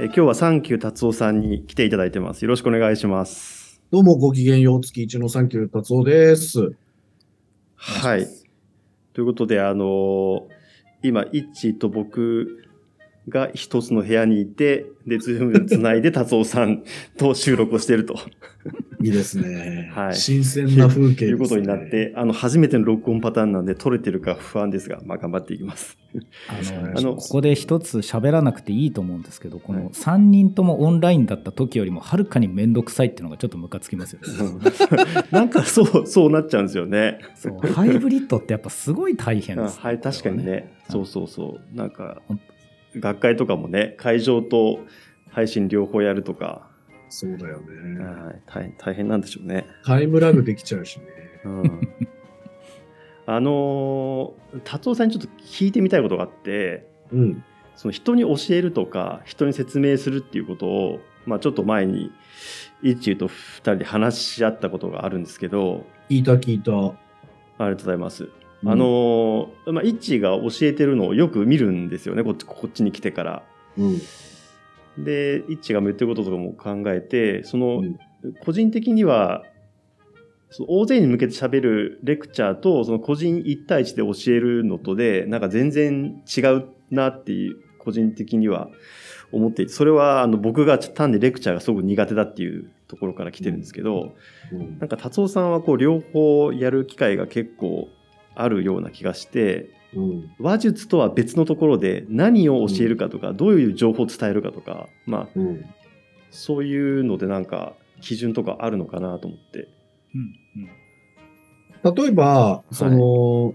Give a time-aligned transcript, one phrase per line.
[0.00, 2.42] え今日はサンキュータツオさんに来ていただいてます。
[2.46, 3.82] よろしくお願いします。
[3.90, 6.70] どうもごきげんよう、月一のサンキュータツオです。
[7.76, 8.26] はい。
[9.12, 10.48] ということで、あの
[11.02, 12.64] 今、イッチーと僕
[13.28, 16.82] が一つの部屋にいて、で、ズームで繋いでタツオさん
[17.18, 18.14] と収録をしていると
[19.02, 19.90] いいですね。
[19.94, 21.30] はい新鮮な風景です、ね。
[21.30, 21.88] いうことになっ。
[21.90, 25.98] て、あの、初めての録音パターンなんで、撮れてるか不安ですが、まあ、頑張っていきます。
[26.48, 26.54] あ
[26.96, 34.28] あののここで一つ喋らなくていいと思うんですけど、こはいの3人ともオンラインだった時よりもはるかに面倒くさいっていうのがちょっとムカつきますよね。
[35.30, 37.18] なんか、そう、そうなっちゃうんですよね。
[37.34, 40.72] そうハイブリッドってやっぱすごい大変です、はい、確かにね。
[40.76, 41.76] うんそうそうそう。
[41.76, 42.20] なんか
[42.96, 44.80] 学会とかもね、会場と
[45.30, 46.68] 配信両方やるとか、
[47.12, 48.02] そうだよね。
[48.02, 49.66] はい大変、大変なんでしょうね。
[49.84, 51.04] タイムラグできちゃうしね。
[51.44, 51.88] うん。
[53.26, 57.44] あのー、達夫さんにちょっと聞いてみたいことがあって、うん。
[57.76, 62.10] その人に教えるとか、人に説明するっていうことを、まあちょっと前に、
[62.82, 66.72] 一中と二人で話し合ったことがあるんですけど、聞いた聞いた。
[66.72, 68.30] ありがとうございます。
[68.64, 73.42] あのー、まあ、イッチーが教えてるのをよく見るんですよね、こっちこっちに来てから。
[73.76, 74.00] うん、
[74.98, 77.98] で、イッチーが言ってることとかも考えて、その、うん。
[78.44, 79.44] 個人的には、
[80.50, 88.68] その大勢に向けて喋るレクチャーと、その個人一対一で教えるのとで、なんか全然違うなっていう、個人的には
[89.32, 94.14] 思っていて、それはあの僕が単にレクチャーがすごく苦手だっていうところから来てるんですけど、
[94.52, 94.78] うん。
[94.78, 97.88] なんか達夫さんはこう両方やる機会が結構
[98.36, 100.34] あるような気がして、うん。
[100.38, 105.64] 話術とは別のところで何を教えるかとか、どういう情報を伝えるかとか、まあ、うん。
[106.30, 109.68] そういうのでなんか基準とかあるのかなと思って。
[110.14, 110.42] うん
[111.84, 113.54] 例えば、その、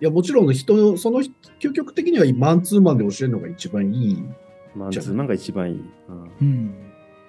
[0.00, 4.24] い、や、もちろん人の、その人、究極的にはマンツーマンで教えるのが一番いい。
[4.74, 5.84] マンツーマンが一番いい。
[6.08, 6.74] うんうんうん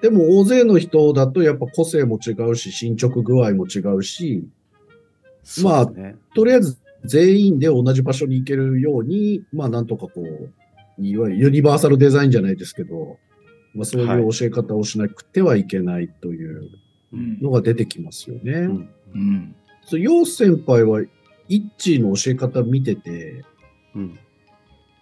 [0.01, 4.47] でも大勢の人だとやっぱ個性も違うし、進捗具合も違うし、
[5.61, 13.17] まあそうですねとりあえず全員で同じ場所に行けるように、まあなんとかこう、いわゆるユニバーサルデザインじゃないですけど、
[13.73, 16.69] まあそういう教え方をしなくてはいけないという
[17.13, 18.51] うんのが出てきますよね。
[18.51, 18.89] うん。
[19.13, 19.55] うん。
[19.85, 21.07] そう楊先輩はイ
[21.57, 23.43] ッチーの教え方見てて、
[23.95, 24.19] うん。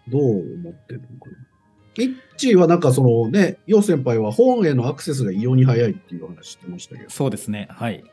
[0.07, 2.03] どう思ってるのかな？
[2.03, 7.09] イッチーはなんかそのね、楊先輩は本へのアクセスが異様に早いっていう話してましたけど。
[7.09, 7.67] そうですね。
[7.71, 8.03] はい。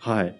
[0.00, 0.36] はい。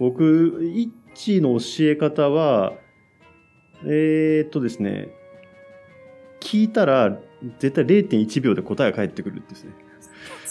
[0.00, 2.72] 僕、イッチの教え方は、
[3.84, 5.08] えー、っとですね、
[6.40, 7.18] 聞いたら
[7.58, 9.72] 絶対0.1秒で答えが返ってくるんですね。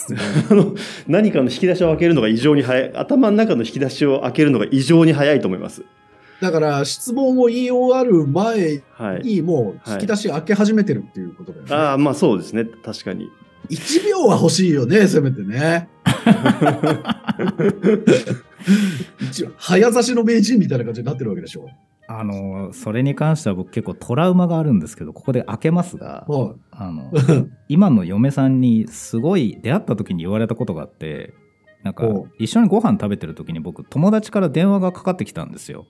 [0.50, 0.76] あの
[1.08, 5.84] 何かの引き出しを開けるのが異常に早い頭の中の引き出しを開けるのが異常に早いと思います。
[6.42, 9.22] だから質問を言い終わる前はい。
[9.24, 11.76] にもう引き出し開け始めてるっていうことだよね。
[11.76, 12.66] ああ、まあそうですね。
[12.66, 13.30] 確かに。
[13.70, 15.90] 1秒は欲しいよね、せめてね。
[19.22, 21.69] 一応早指しの名人みたいな感じになってるわけでしょ。
[22.12, 27.13] あのそれに関しては僕結構トラウマがあるんですけどここで開けますがはあのい。
[27.67, 31.35] 今の嫁さんにすごい出会った時に言われたことがあって
[31.84, 32.07] なんか
[32.40, 35.85] 一緒にご飯食べてる時に僕友達から電話がかかってきたんですよ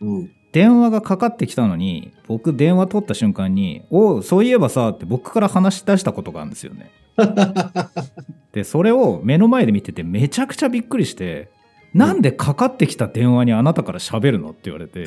[0.00, 0.30] うん。
[0.50, 6.90] 電話がかかってきたのに僕電話取った瞬間に「おうそういえばさ」って僕から話し出したことがあるんですよね
[8.56, 11.50] でそれを目の前で見ててめちゃくちゃびっくりして
[11.92, 15.04] 「なんでかかってきた電話にあなたから喋るの?」って言われて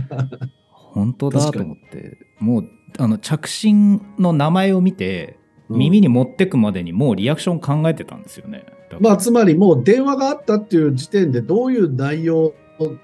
[0.72, 5.36] 本当だと思ってもうあの着信の名前を見て
[5.68, 8.64] 耳に持ってくまでにもうリアクション考えてたんですよね。
[9.00, 12.54] まあ、つまりもう電話があったっていう時点でどういう内容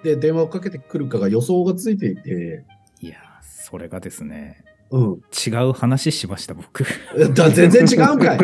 [0.03, 2.65] で電話をかけてくるかが予想がついていて、
[3.01, 5.23] いやそれがですねうん。
[5.47, 6.85] 違う話しました僕。
[7.35, 8.39] だ全然違うんかい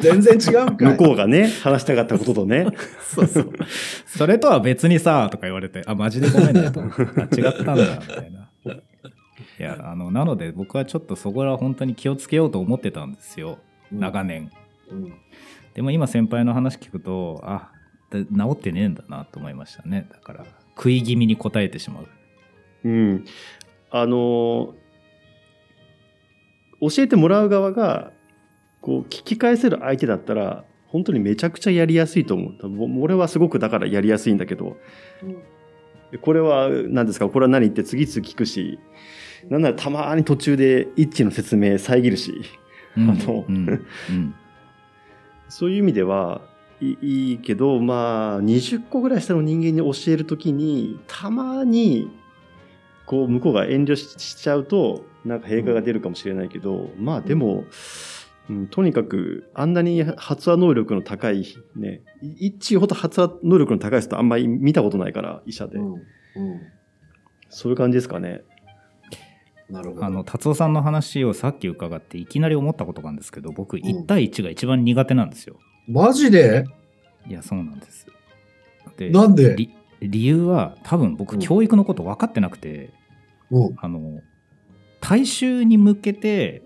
[0.00, 2.66] 全然違うんかい向こうがね、話したかったこととね。
[3.02, 3.52] そうそう。
[4.06, 6.80] それとは別にさ、とか言われて、あ、マジでごめんね、と。
[6.82, 8.50] あ、違ったんだ、みたいな。
[9.58, 13.58] いや、あの、なので僕はちょっとそこら本当に気をつけようと思ってたんですよ。
[13.92, 14.50] 長年。
[14.90, 15.12] うん
[15.76, 17.70] でも今先輩の話聞くと、あ、
[18.10, 20.08] で治ってねえんだなと思いましたね。
[20.10, 22.08] だから、食い気味に答えてしまう。
[22.84, 23.24] うん。
[23.90, 24.74] あの、
[26.80, 28.12] 教えてもらう側が、
[28.80, 32.68] こう、聞き返せる相手だったら、本当にめちゃくちゃやりやすいと思う。
[32.68, 34.76] も俺はすごくだからやりやすいんだけど、
[36.22, 37.28] これは何ですか？
[37.28, 38.78] これは何って次々聞くし、
[39.48, 42.42] なんならたまに途中で一致の説明遮るし、
[42.96, 43.10] うん。
[43.10, 43.68] あのうん。
[44.08, 44.34] うん。
[45.48, 46.42] そういう意味では
[46.80, 52.10] いいいけど、まあ、20個ぐらい下の人間に教えるときに、たまに、
[53.06, 57.64] こう向こうが遠慮ししちゃうとなんか閉会が出るかもしれないけど、まあでも、
[58.48, 61.44] うん、とにかくあんなに発話能力の高い
[61.74, 65.92] ねい一致ほど発話能力の高い人あんまり見たことないから医者で、うん。
[65.94, 66.00] うん。
[67.48, 68.42] そういう感じですかね
[69.68, 70.04] なるほど。
[70.04, 75.56] あの達夫さんの話をさっき伺っていきなり思ったことがあるんですけど僕1対1が一番苦手なんですよ。
[75.88, 76.64] マジで？
[77.28, 78.06] いやそうなんです。
[78.96, 79.56] でなんで？
[79.56, 82.90] り理由は多分僕うん教育のこと分かってなくて、
[83.50, 83.74] うん。
[83.78, 84.20] あの
[85.08, 86.64] 大衆に向けて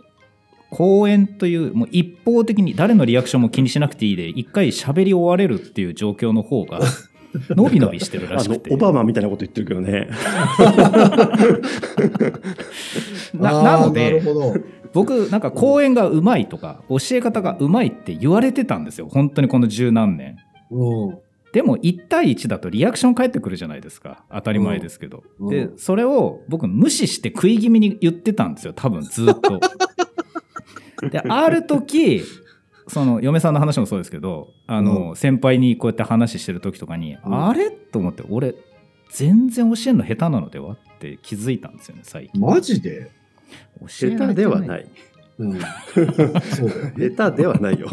[0.70, 6.80] 講演というもう一方的に誰のリアクションも気にしなくていいで一回喋り終われるっていう状況の方が
[7.50, 10.08] 伸び伸びしてるらしくてオバマみたいなこと言ってるけどね
[13.38, 14.54] ななのでなるほど。
[14.94, 20.36] 僕なんか講演がうまいとか教え方がうまいって言われてたんですよ本当にこの十何年
[20.70, 21.18] うん。
[21.52, 24.24] でも1対1だとリアクション返ってくるじゃないですか。
[24.30, 25.48] 当たり前ですけど、うん。
[25.48, 29.60] でそれを僕無視して食い気味に言ってたんですよ多分ずっと。
[31.08, 32.22] である時
[32.86, 37.48] その嫁さんの話もそうですけどあの、先輩にこうやって話してる時とかに、うん。
[37.48, 37.70] あれ？
[37.70, 38.54] と思って俺
[39.10, 40.74] 全然教えるの下手なのでは？
[40.74, 42.40] って気づいたんですよね最近。
[42.40, 43.10] マジで？
[43.80, 44.86] 教えらではない
[45.40, 45.58] うん。
[47.16, 47.88] 下手ではないよ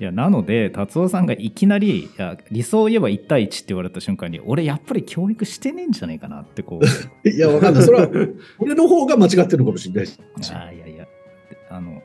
[0.00, 6.84] いやなので達夫さんがいきなりいや理想を言えば1対1って言われた瞬間に俺やっぱり教育してねえんじゃないかなってこう
[7.28, 7.82] いや、わかんない。
[7.82, 8.08] それは、
[8.58, 10.18] 俺の方が間違ってるのかもしれないし。
[10.18, 11.06] いやいや
[11.70, 12.02] あの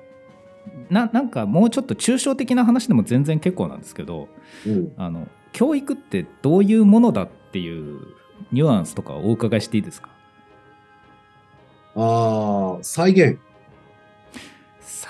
[0.90, 4.30] ななんかもうちょっと抽象的な話でも全然結構なんですけど
[4.66, 4.92] うん。
[4.98, 8.00] あの教育ってどういうものだっていう
[8.52, 10.10] ニュアンスとかをお伺いしていいですか？
[11.96, 13.40] ああ、再現。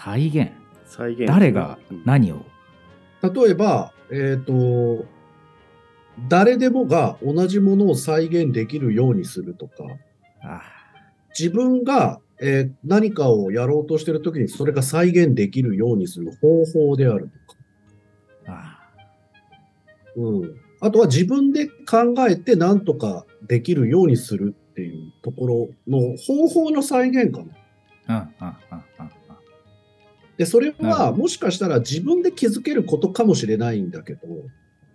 [0.07, 0.51] 再現。
[0.85, 1.27] 再現。
[1.27, 2.03] 誰がうん。
[2.05, 2.45] 何を？
[3.21, 5.05] 例えば、えっ、と、
[6.29, 9.73] 誰でもが同じものを再現できるようにするとか、
[10.41, 10.61] あ
[11.37, 18.79] 自分が、えー何かをやろうとしているときにそれが再現できるようにする方法であるとか、ーあ。
[20.15, 28.86] うん、あとは自分で考えて何とかできるようにするっていうところの方法の再現かな。
[30.37, 34.19] で、それはもしかしたら自分で気づけることかもしれないんだけど、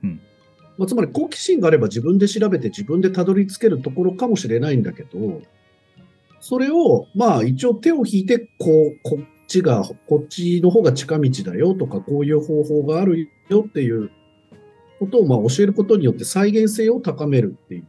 [0.03, 0.21] うん。
[0.79, 5.43] まあ、つまり好奇心があれば自分で調べて自分でたどり着けるところかもしれないんだけど、
[6.41, 14.11] それを、まあ一応手を引いて、こう、こっちが、こっちの方が近道だよとか、こういう方法があるよっていう
[14.99, 17.85] ことをまあ教えることによって再現性を高めるってい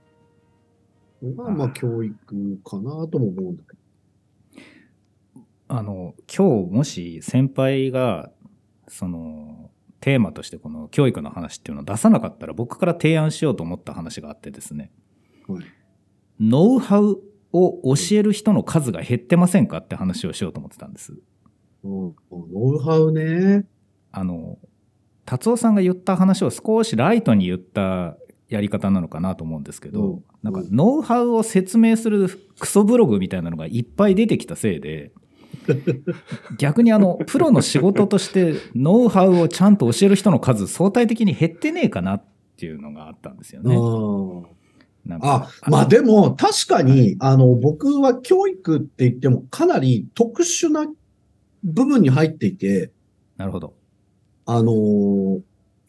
[1.24, 2.16] うのが、まあ教育
[2.64, 3.83] かなとも思うんだけど。
[5.76, 8.30] あの今日もし先輩が
[8.88, 9.72] その
[10.02, 14.92] テーマとしてこの教育の話っていうのを出さなかったら僕から提案しようと思った話があってですね
[15.48, 15.66] はい
[16.40, 17.22] ノウハウ
[17.54, 21.14] を教える人の数が減ってませんかって話をしようと思ってたんです。
[21.84, 23.66] うん、ノウハウね。
[24.12, 24.58] あの
[25.26, 28.18] 達夫さんが言った話を少しライトに言った
[28.50, 32.28] やり方なのかなと思うんですけど、うんなんかノウハウを説明する
[32.60, 35.14] クソブログみたいなのがいっぱい出てきたせいで
[36.58, 42.24] 逆にあのプロの仕事としてノウハウをちゃんと教える人の数相対的に減ってねえかなっ
[42.58, 43.76] ていうのがあったんですよね。
[43.76, 44.64] うん
[45.06, 50.88] なんかあ、まあでも確かに、あの、僕は教育って言ってもかなり特殊な
[51.64, 52.92] 部分に入っていて、
[53.36, 53.74] なるほど。
[54.46, 55.42] あの、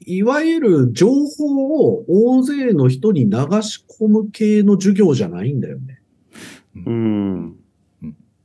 [0.07, 6.01] いわゆる情報を大勢の人に流し込む系の授業じゃないんだよね。
[6.75, 7.57] うん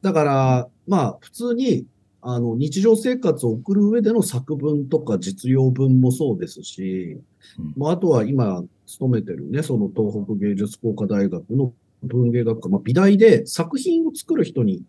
[0.02, 1.86] だから、まあ普通に、
[2.22, 7.18] あの、日常生活を送る上での作文とか実用文もそうですし、
[7.58, 7.74] うん。
[7.78, 11.72] まあ、あとは今勤めてるね、その東北芸術工科大学の
[12.04, 14.84] 文芸学科、まあ、美大で作品を作る人に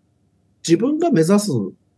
[0.66, 1.52] 自分が目指す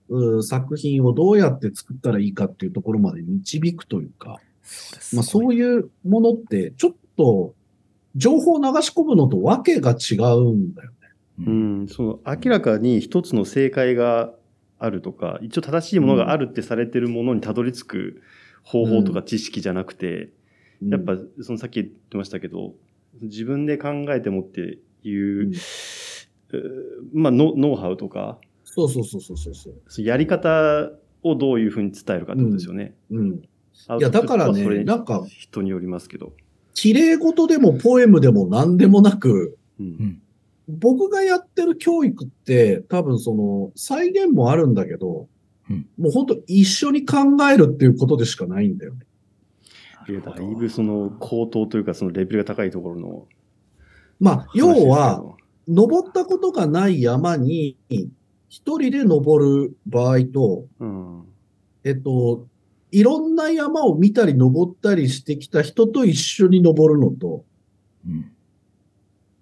[0.09, 7.55] う作品をどうやって作ったらいいかっていうところまで導くというか、そうまあ、そういうものってちょっと
[8.15, 10.91] 情報を流し込むのとわけが違うんだよ
[11.39, 11.45] ね。
[11.47, 14.33] ううんん、その明らかに一つの正解が
[14.79, 18.23] あるとか一応正しいものがあるってされてるものにたどり着く
[18.63, 20.31] 方法とか知識じゃなくて、
[20.83, 22.75] やっぱそのさっき言ってましたけど
[23.21, 25.57] 自分で考えてもっていう、うんう
[27.15, 29.75] まあノノウハウとかそうそうそうそうそうそう。
[29.87, 30.91] そうやり方
[31.23, 32.95] をどういうふうに伝えるかってことですよね。
[33.11, 33.43] うん。
[33.89, 36.33] アウいやだからねなんか人によりますけど。
[36.75, 40.23] 綺麗事でもポエムでも何でもなく、ううんん
[40.79, 45.29] 僕がやってる教育って多分その再現もあるんだけど、
[45.71, 47.19] うんもう本当一緒に考
[47.51, 49.07] えるっていうことでしかないんだよね。
[50.09, 53.27] いやだいぶその高等というかそのレベルが高いところの
[54.23, 55.25] まあ、要は、
[55.67, 57.77] 登ったことがない山に
[58.49, 61.25] 一人で登る場合と、うん。
[61.83, 62.47] えっと、
[62.93, 67.45] いろんな山を見たり登ったりしてきた人と一緒に登るのと、
[68.07, 68.31] うん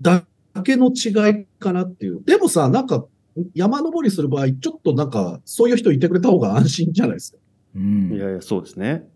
[0.00, 0.24] だ
[0.62, 2.22] けの違いかなっていう。
[2.24, 3.06] でもさ、なんか、
[3.54, 7.38] 山登りする場合、ちょっとなんか、そういう人いてくれた方が安心じゃないですか。
[7.76, 9.08] うんいやいや、そうですね。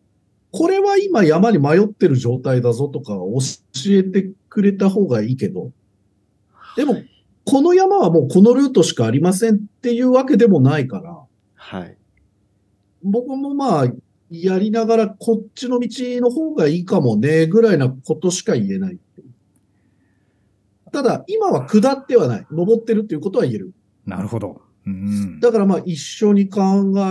[0.53, 3.41] これは今山に迷ってる状態だぞとか教
[3.89, 5.73] えてくれた方がいいけど、
[6.77, 6.97] でも、
[7.45, 11.19] この山はもうこのルートしかありませんっていうわけでもないから、
[11.55, 11.97] はい。
[13.03, 13.93] 僕もまあ、
[14.31, 15.89] やりながらこっちの道
[16.21, 18.99] の方がいいかもね、ぐらいなことしか言えない。
[20.95, 22.47] ただ、今は下ってはない。
[22.53, 23.73] 登ってるっていうことは言える。
[24.07, 24.63] なるほど。
[24.87, 26.63] うんだからまあ、一緒に考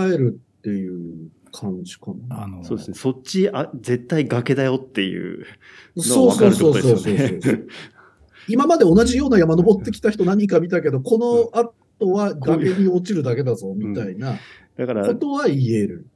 [0.06, 2.44] えるっていう感じかな。
[2.44, 2.96] あのそうですね。
[2.96, 5.44] そっち、あ、絶対崖だよっていう
[5.96, 7.62] のそうが分かそうそうるってことそうそうそうですよね。
[8.48, 11.18] 今まで同じような山登ってきた人何人か見たけど、こ
[11.52, 14.38] の後は崖に落ちるだけだぞ、みたいな
[14.78, 16.06] だからこ、とは言える。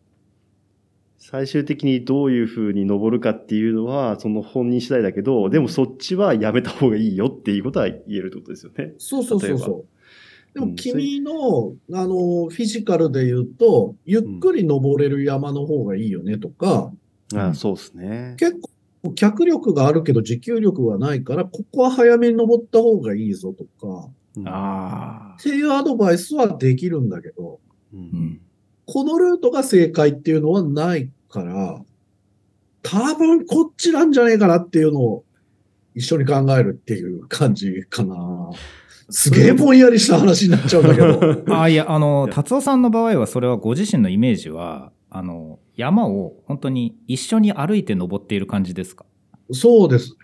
[1.30, 8.94] 最終的にどういうふうに登るかっていうのは、その本人次第だけど、でもそっちはやめた方がいいよっていうことは言えるってことですよね。
[8.96, 10.54] そうそうそうそう。
[10.54, 16.92] でもうん君の、あの、フィジカルで言うと、ゆっくり登れる山の方がいいよねとか、
[17.34, 17.38] うん。
[17.38, 18.34] ああそうですね。
[18.38, 18.60] 結
[19.02, 24.48] 構脚力があるけど持久力がないから、ここは早めに登った方がいいぞとか、うん。
[24.48, 25.36] ああ。
[25.38, 27.60] っていうアドバイスはできるんだけど、
[27.92, 28.40] ううんん。
[28.86, 31.80] このルートが正解っていうのはないから、
[32.82, 35.24] 多分こっちなんじゃねえかなっていうのを
[35.94, 38.50] 一緒に考えるっていう感じかな。
[39.10, 41.44] すげえぼんやりした話になっちゃうんだけど。
[41.58, 49.06] あいやあの達夫さんの場合はそれはご自身のイメージはあの山を本当に一緒に歩いて登っている感じですか？
[49.50, 50.14] そうです。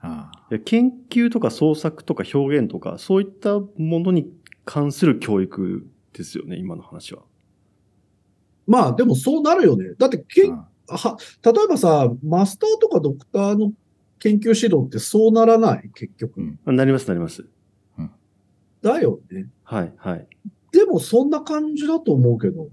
[0.00, 3.68] ああいや研究とか創作とか表現とか、そういったも
[4.00, 4.32] のに
[4.64, 7.22] 関する教育ですよね、今の話は。
[8.66, 9.94] まあでもそうなるよね。
[9.98, 13.72] だってけんあは、例えばさ、マスターとかドクターの
[14.18, 15.90] 研究指導ってそうならない？
[15.94, 16.38] 結局。
[16.38, 17.44] うんあなります、なります。
[18.82, 19.46] だよね。
[19.62, 20.26] はい、はい。
[20.72, 22.68] でもそんな感じだと思うけど。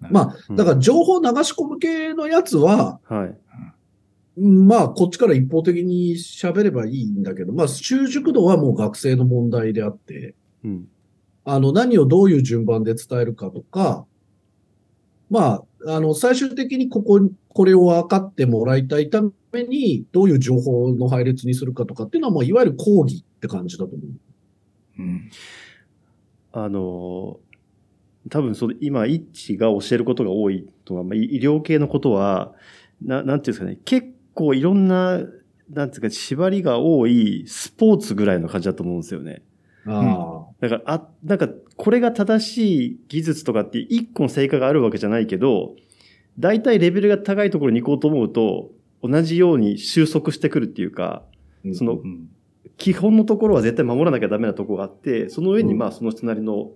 [0.00, 3.38] まあ、だから情報流し込む系のやつは、ら、はい。
[4.38, 10.34] うんまあ、こっちから一方的に喋ればいいんだけど、まあ、習熟度はもう学生の問題であって、
[10.64, 10.88] うん。
[11.44, 14.06] あの、何をどういう順番で伝えるかとか、
[15.30, 19.22] まあ、あの、最終的にここ、これを分かってもらいたいた
[19.52, 25.02] めに、どういう情報の配列にするかとかっていうのは、もういわゆる講義って感じだと思う。
[25.02, 25.30] うん
[26.52, 27.50] あのー
[28.28, 32.52] 多分その今、一致が教えることが多いとか、まあ、医医療系のことは、
[33.02, 35.20] ななんていうんですかね、結構いろんな、
[35.70, 39.42] なんていうか、縛りが多いスポーツぐらいの感じだと思うんですよね。
[39.86, 41.48] あだから、あ、なんか、
[41.80, 45.76] これが正しい技術とかって一個の成果があるわけじゃないけど、
[46.38, 48.70] 大体レベルが高いところに行こうと思うと、
[49.02, 51.22] 同じように収束してくるっていうか、
[51.64, 51.74] あ。
[51.74, 52.28] そのうん
[52.76, 56.70] 基本のところは絶対守らなきゃダメなところがあって、その上にうんまあその人なりの、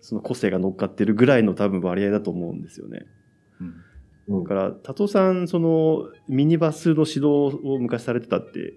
[0.00, 3.06] その個性が乗っかってるぐらいの多分割合だと思うんですよね。
[3.60, 3.66] うん
[4.28, 8.74] うんだから、多藤さん、そのミニバスの指導を昔されてたって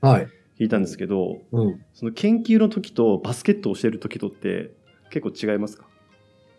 [0.00, 0.28] はい。
[0.58, 1.80] 聞いたんですけど、うん。
[1.94, 4.70] その研究の時とバスケットを教える時とって
[5.10, 5.86] 結構違いますか？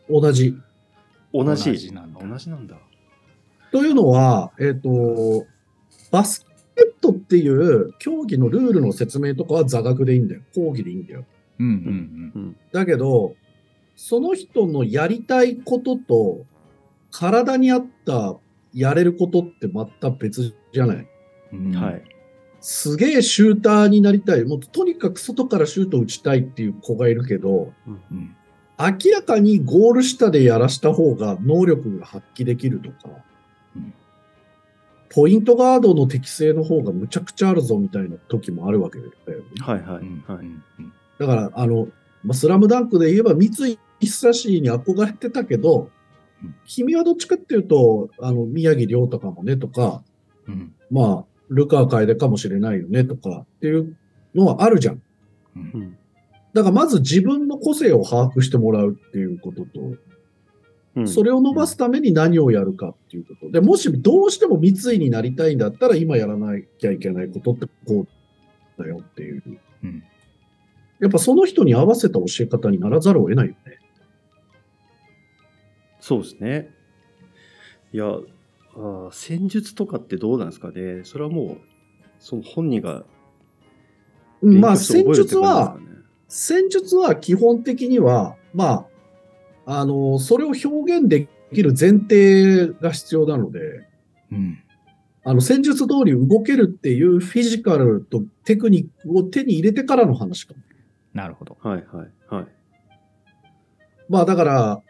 [0.10, 0.56] 同じ。
[1.34, 1.72] 同じ。
[1.72, 2.78] 同じなんだ同じなんだ。
[3.72, 5.46] というのは、えっ、と、
[6.12, 10.42] バスケットっていう競技のルールの説明とかは座学でいいんだよ。
[10.54, 11.26] 講義でいいんだよ。
[11.60, 12.58] うんうんうん。
[12.72, 13.36] だけど、
[13.96, 16.46] その人のやりたいことと、
[17.12, 18.36] 体に合った
[18.74, 21.08] やれることって全く別じゃない？
[21.54, 22.04] うんうんはい。
[22.68, 24.44] すげえシューターになりたい。
[24.44, 28.36] もうとにかく外からシュート打ちたいっていう子がいるけど、うん
[28.78, 33.24] 明らかにゴール下でやらした方が能力が発揮できるとか、
[33.76, 33.94] うん
[35.10, 39.46] ポイントガードの適性の方がむちゃくちゃあるぞみたいな時もあるわけだよね。
[39.62, 40.04] はいはい。
[40.04, 40.46] うんはい。
[40.46, 41.88] うんうんだから、あの、
[42.24, 45.90] まあ、スラムダンクで言えば三井久志に憧れてたけど
[46.44, 50.04] うん、君はどっちかっていうと、あの、宮城亮とかもねとか、
[50.48, 53.96] うんまあ、ルカー楓かもしれないよねとかっていう
[54.34, 55.02] のはあるじゃん。
[55.56, 55.98] うんうん。
[56.54, 63.52] だからまず自分の個性を把握してもらうっていうことと、うんそれを伸ばすために何をやるかっていうこと。
[63.52, 68.08] で、もしどうしても三井になりたいんだったら今やらなきゃいけないことってこ
[68.78, 69.44] うだよっていう。
[69.84, 70.04] うん
[71.00, 73.80] やっぱその人に合わせた教え方にならざるを得ないよね。
[76.00, 76.70] そうですね。
[77.92, 78.06] いや、
[78.76, 81.02] あー戦術とかってどうなんですかね。
[81.04, 81.58] それはもう、
[82.20, 83.04] その本人が、
[84.42, 88.88] うんまあ、戦勉強して覚えるって術は、感じですかね戦術は基本的には、ま
[89.66, 93.88] あ、あの、それを表現できる前提が必要なので、
[94.32, 94.60] うん。
[95.24, 100.60] あの、戦術通り動けるっていうフィジカルとテクニックを手に入れてからの話かも。
[101.14, 101.58] なるほど。
[101.62, 102.48] はいはいはい。
[104.08, 104.82] まあだから、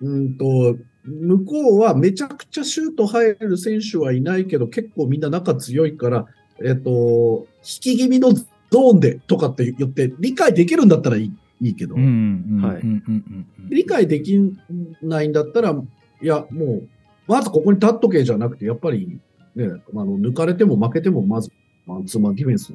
[0.00, 6.26] うんと、向こうはめちゃくちゃシュート入る選手はいないけど、結構みんな仲強いから、
[6.62, 11.94] えっと、引き気味のゾーンでとかって言って、理解できるんだったらいいいいけど、
[13.68, 14.38] 理解でき
[15.02, 15.74] ないんだったら、
[16.22, 16.88] いや、もう、
[17.26, 19.20] まずここに立っとけじゃなくて、やっぱり、
[19.54, 21.50] ね、あの抜かれても負けても、まず
[21.86, 22.72] マンツーマンディフェンス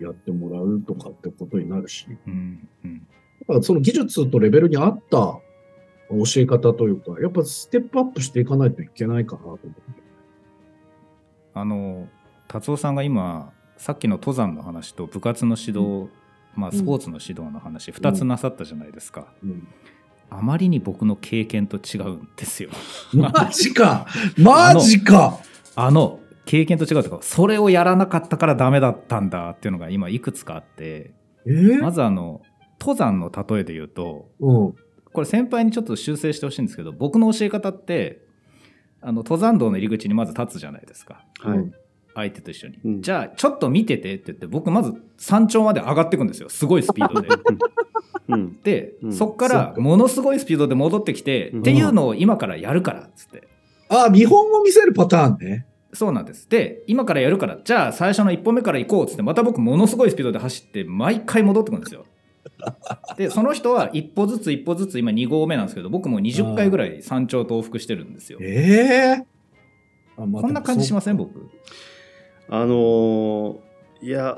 [0.00, 2.98] やってもらうとかってことになるし、うんうん。
[3.40, 5.38] だからその技術とレベルに合った
[6.08, 9.72] 教え方というか、やっぱステップアップしていかないといけないかなと思って。
[11.54, 12.06] あの
[12.48, 16.10] 達夫さんが今さっきの登山の話と部活の指導、
[16.54, 19.68] まあ、スポーツの指導の話、2つなさったじゃないですか、うん。
[20.30, 22.70] あまりに僕の経験と違うんですよ。
[23.14, 24.06] マジか。
[24.36, 25.38] マジか。
[25.74, 31.12] あの経験と違うというかそれをやらなかったからダメだったんだっていうのが今いくつかあって
[31.44, 31.82] えー？
[31.82, 32.40] まずあの
[32.80, 34.74] 登山の例えで言うとうん。
[35.16, 38.20] これ先輩にちょっと修正してほしいんですけど僕の教え方って
[39.00, 41.24] あの登山道の入り口にまず立つじゃないですか。
[41.40, 41.58] はい。
[41.58, 41.74] うん
[42.14, 43.02] 相手と一緒に、うん。
[43.02, 46.48] じゃあちょっと見ててって言って僕まず山頂まで上がっていくんですよ。
[46.48, 47.28] すごいスピードで。
[48.28, 48.58] うん。
[48.62, 49.12] で、うん。
[49.12, 51.60] そっからものすごいスピードで戻ってきて、うん。
[51.60, 53.46] っていうのを今からやるからっつって。
[53.90, 55.66] あ、見本を見せるパターンね。
[55.92, 56.48] そうなんです。
[56.48, 62.04] で今からやるからじゃあ最初の1本目から行こうっつってまた僕ものすごいスピードで走って毎回戻ってくるんですよ
[63.16, 68.38] でその人は一歩ずつ一歩ずつ今2合目なんですけど僕も20回ぐらい山頂と往復してるんですよ。
[68.42, 69.26] ええ。
[70.16, 71.16] あまあこんな感じしません？
[71.16, 71.48] 僕。
[72.48, 73.66] あのー
[74.02, 74.36] いや、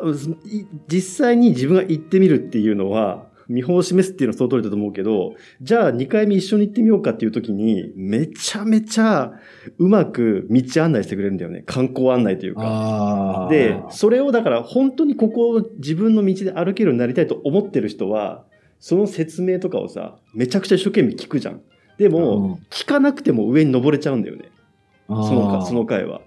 [0.86, 9.32] 実際に自分が行ってみるっていうのは、見本を示すっていうのはその通りだと思うけど、じゃあ2回目一緒に行ってみようかっていう時に、めちゃめちゃ
[9.78, 11.62] うまく道案内してくれるんだよね。
[11.66, 13.48] 観光案内というか。
[13.50, 18.44] で、それをだから本当にここを自分の道で歩けるようになりたいと思ってる人は、
[18.80, 21.62] その説明とかをさ、めちゃくちゃ一生懸命聞くじゃん。
[21.96, 24.50] でも、聞かなくても上に登れちゃうんだよね。
[25.08, 26.20] うん、そのかその回は。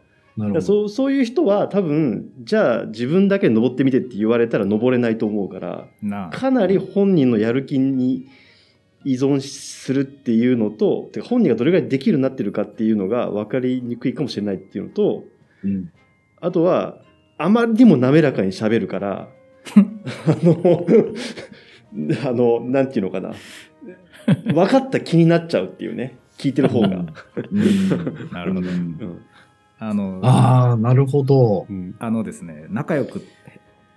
[0.61, 5.87] そうそういう人は多分じゃあ自分だけ登ってみてって言われたら登れないと思うから
[6.31, 8.27] かなり本人のやる気に
[9.03, 15.23] 依存するっていうのとてか本人がどれぐらいできるようになってるかっていうのが分かりにくいかもしれないっていうのと
[15.63, 15.91] うん。
[16.39, 16.97] あとは
[17.37, 19.27] あまりにも滑らかに喋るから
[19.75, 20.85] あの
[22.25, 23.33] あのなんていうのかな。
[24.45, 26.87] 分かった気になっちゃうっていうね聞いてる方が。
[26.87, 27.05] うん。
[28.31, 28.69] なるほど。
[28.69, 28.75] うん。
[28.75, 29.21] うん
[29.83, 31.65] あのああ、なるほど。
[31.67, 31.95] うん。
[31.97, 33.25] あのですね仲良く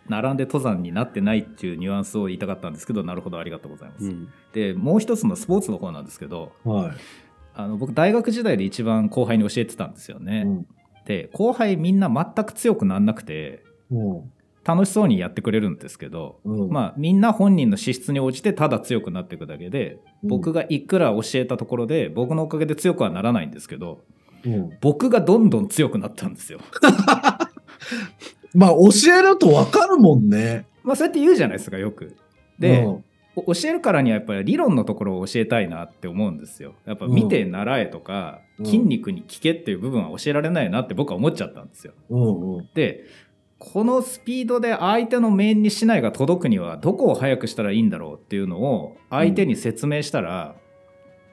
[0.08, 4.28] 並んで登山になってないっていうニュアンスを言いたかったんですけどなるほどありがとうございます、うん。
[4.54, 6.92] でもう一つのスポーツの方なんですけどはい。
[7.54, 10.66] あの僕大学時代で一番後輩に教えてたんですよね、うん。
[11.04, 14.32] で後輩みんな全く強くなんなくてうん。
[14.64, 16.70] 楽しそうにやってくれるんですけど、うん。
[16.70, 24.04] まあみんな本人の資質に応じてただ強くなっていくだけで僕がいくら教えたところで僕のおかげで強くはならないんですけど
[24.46, 26.60] うん僕がどんどん強くなったんですよ
[28.54, 30.66] まあ、教えるとわかるもんね。
[30.84, 32.16] まあそうやって言うじゃないですかよく
[32.58, 33.04] で、うん
[33.36, 36.74] お教えるからにはやっぱり理論のところを教えたいなって思うんですよ。
[36.86, 41.92] やっぱ見て習えとか、うん筋肉に聞けっていう部分は教えられないなって僕は思っちゃったんですよ。
[42.08, 42.68] うんうん。
[42.72, 43.06] で
[43.58, 50.54] このスピードで相手の面に竹刀が届くにはどこを速くしたらいいんだろうっていうのを相手に説明したら、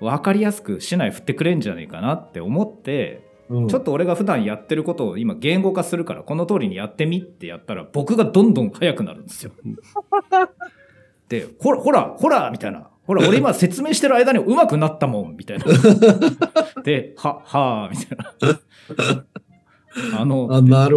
[0.01, 9.51] 分かりやすく竹刀振ってくれんじゃないかなって思って、うんちょっと俺が普段やってることを今言語化するからこの通りにやってみってやったら僕がどんどん速くなるんですよ。
[11.27, 15.65] でほらほらほらみたいなほら俺今説明してる間に上手くなったもんみたいな。
[16.83, 18.17] でははーみたい
[19.11, 20.17] な。
[20.17, 20.47] あの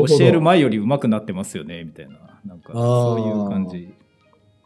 [0.07, 3.93] 教える前より上手くなってますよねみたいななんかそういう感じ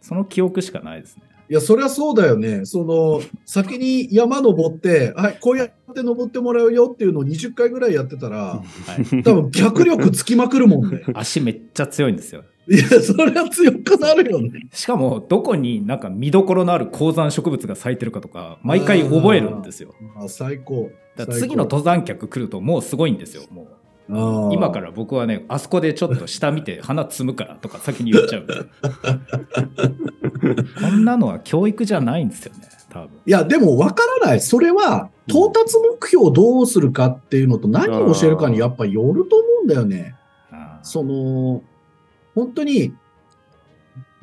[0.03, 1.23] その記憶しかないですね。
[1.51, 2.67] いや、そりゃそうだよね。
[2.67, 8.65] その、先に山登って、はい、こうやって登ってもらうよっていうのを20回ぐらいやってたら、は
[9.01, 11.03] い、多分脚力つきまくるもんね。
[11.15, 12.45] 足めっちゃ強いんですよ。
[12.71, 14.51] いや、そりゃ強くなるよね。
[14.73, 19.95] しかもどこになんか見どころのある高山植物が咲いてるかとか毎回覚えるんですよ。
[20.17, 20.91] あ最高。
[21.17, 23.45] だから次の登山客来るともうすごいんですよ。
[23.51, 23.78] もう山
[24.09, 28.47] 今から僕はねあそこでちょっと下見て 花摘むからとか先に言っちゃう
[30.81, 33.11] こんなのは教育じゃないんですよね多分。
[33.27, 34.41] いや、でも分からない。
[34.41, 40.15] それは、到達目標をどうするかっていうのと何を教えるかにやっぱよると思うんだよね。
[40.83, 41.63] その、
[42.35, 42.95] 本当に、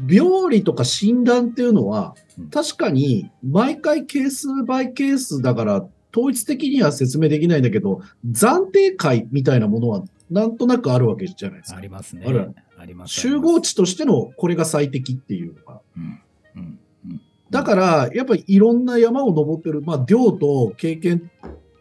[0.10, 8.02] 病理とか診断っていうのはうん、確かに毎回ケースバイケースだから、統一的には説明できないんだけど、
[8.32, 11.78] 暫定解みたいなものはなんとなくあるわけじゃないですか。
[11.78, 12.26] ありますね。
[12.26, 13.14] あるあります。
[13.14, 15.82] 集合値としてのこれが最適っていうのが。
[15.98, 16.22] うん。
[16.56, 16.80] うん。
[17.10, 17.22] うん。
[17.50, 21.30] だから、やっぱりいろんな山を登ってる、まあ、量と経験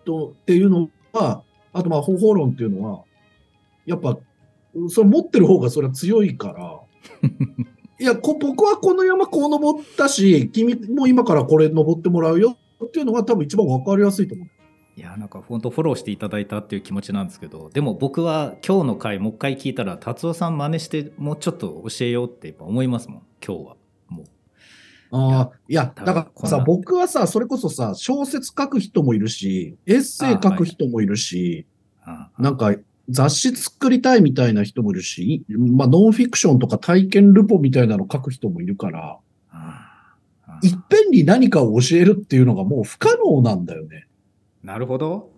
[0.05, 1.43] とっていうのは、
[1.73, 3.05] あとまあ方法論っていうのは、
[3.87, 4.19] やっぱ、
[4.89, 6.81] それ持ってる方がそれは強いから、
[8.01, 14.49] いやこ、僕はこの山こう登ったし、君も今からこれ登ってもらうよっていうのが多分一番わかりやすいと思う。
[14.97, 23.77] いや、なんか本当フォローしていただいたっていう気持ちなんですけど、でも僕は今日の回もう一回聞いたら、達夫さん真似してもうちょっと教えようってやっぱ思いますもん、今日は。
[24.09, 24.25] もう。
[25.11, 31.67] ああ、いや、だだからさ、僕はさ、それこそさ、小説書く人もいるし、エッセイ書く人もいるし、
[32.05, 32.75] あなんか
[33.09, 39.19] 雑誌作りたいみたいな人もいるし、まあノンフィクションとか体験ルポみたいなの書く人もいるから、
[40.65, 44.07] いっぺんに何かを教えるっていうのがもう不可能なんだよね。
[44.63, 45.31] なるほど。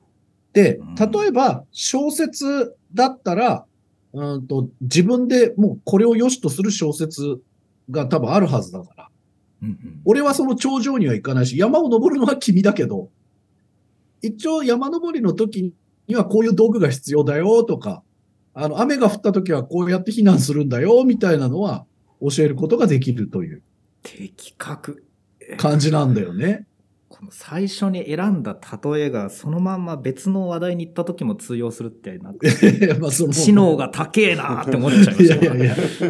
[0.52, 3.66] でうん、例えば小説だったら、
[4.14, 7.42] うんと自分でもうこれを良しとする小説
[7.90, 9.08] が多分あるはずだから。
[9.62, 13.10] うんうん、俺はその頂上には行かないし、山を登るのは君だけど、
[14.22, 15.74] 一応山登りの時
[16.06, 18.02] にはこういう道具が必要だよとか、
[18.54, 21.84] あの、雨が降った時はこうやって避難するんだよみたいなのは
[22.20, 23.62] 教えることができるという
[24.02, 25.05] 的確。
[25.56, 26.66] 感じなんだよね。
[27.08, 32.46] この最初に選んだ例えがそのまんま別の話題に行った時も通用するってなんか
[33.00, 35.68] まあその知能が高えなーって思っちゃいましたいやいやい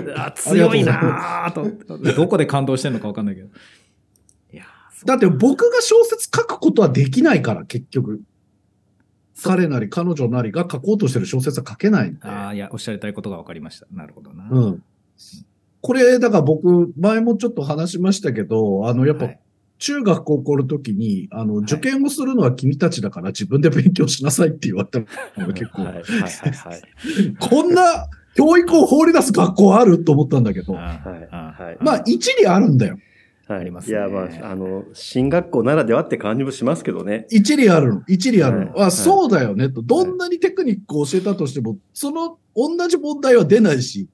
[0.08, 0.26] や。
[0.26, 3.48] あ強いなーとどこで感動してんのか分かんないけど
[4.52, 4.64] いや
[5.04, 8.22] だって僕が小説書くことはできないから、結局。
[9.44, 12.20] 彼なり彼女なりが書こうとしてる小説は書けないんで。
[12.22, 14.82] ああいやおっしゃりたいことが分かりましたなるほどな、うん。
[15.86, 19.40] これ、だから僕、前もちょっと話しましたけど、あの、やっぱはい。
[19.78, 21.62] 中学高校の時に、あの、い。
[21.62, 24.98] 受験をするのは君たちだから自分で勉強しなさいって言われた
[25.40, 25.92] のが結構、はい。
[25.92, 26.02] はい。
[26.02, 26.32] はい。
[26.52, 26.82] はい。
[27.38, 31.00] こんな教育を放り出す学校あると思ったんだけど、は
[31.80, 31.84] い。
[31.84, 32.98] まあ一理あるんだよ。
[33.46, 33.60] はい。
[33.60, 33.96] ありますね。
[33.96, 37.26] いや、まあ、あの、進学校ならではって感じもしますけどね。
[37.30, 38.02] 一理あるの。
[38.08, 38.72] 一理あるの。
[38.72, 38.86] はい。
[38.88, 39.82] あ、そうだよねと。
[39.82, 44.08] どんなにテクニックを教えたとしても、その同じ問題は出ないし、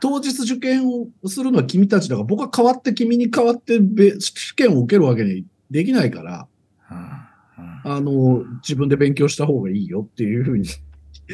[0.00, 6.46] 当日受験をするのは君たちだから、僕は代わって君に代わってべ試験を受けるわけにできないから、
[6.88, 10.66] あの、自分で勉強した方がいいよっていうふうに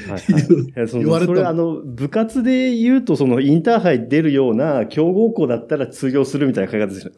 [0.09, 7.13] はいはい 言われたそれあの部活で言うとそのインターハイ出るような強豪校だったら通用するみたいな考え方ですよ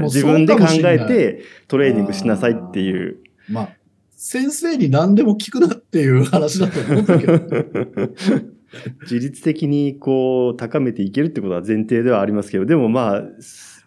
[0.00, 0.02] ね。
[0.02, 3.18] 自分で考えてトレーニングしなさいっていう。
[3.50, 3.68] まあ、
[4.12, 7.40] 先生に何でも聞くなっていう話だと思うんだけど。
[9.02, 13.22] 自律的にこう高めていけるってことは前提ではありますけど、でもまあ、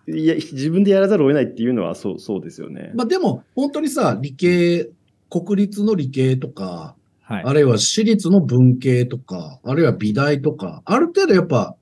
[0.09, 2.91] いや自分でやらざるを得ないっていうのはそうそうですよね。
[2.95, 4.89] まあでも、本当にさ、理系、
[5.29, 7.43] 国立の理系とか、はい。
[7.43, 11.75] あるいは私立の文系とか、あるいは美大とか、ある程度やっぱ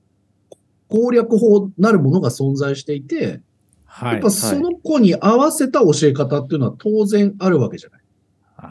[0.88, 3.40] 攻略法なるものが存在していて、
[3.84, 4.12] はい。
[4.14, 8.00] やっぱその子に合わせた教え方っていうのは当然あるわけじゃない。
[8.56, 8.62] あ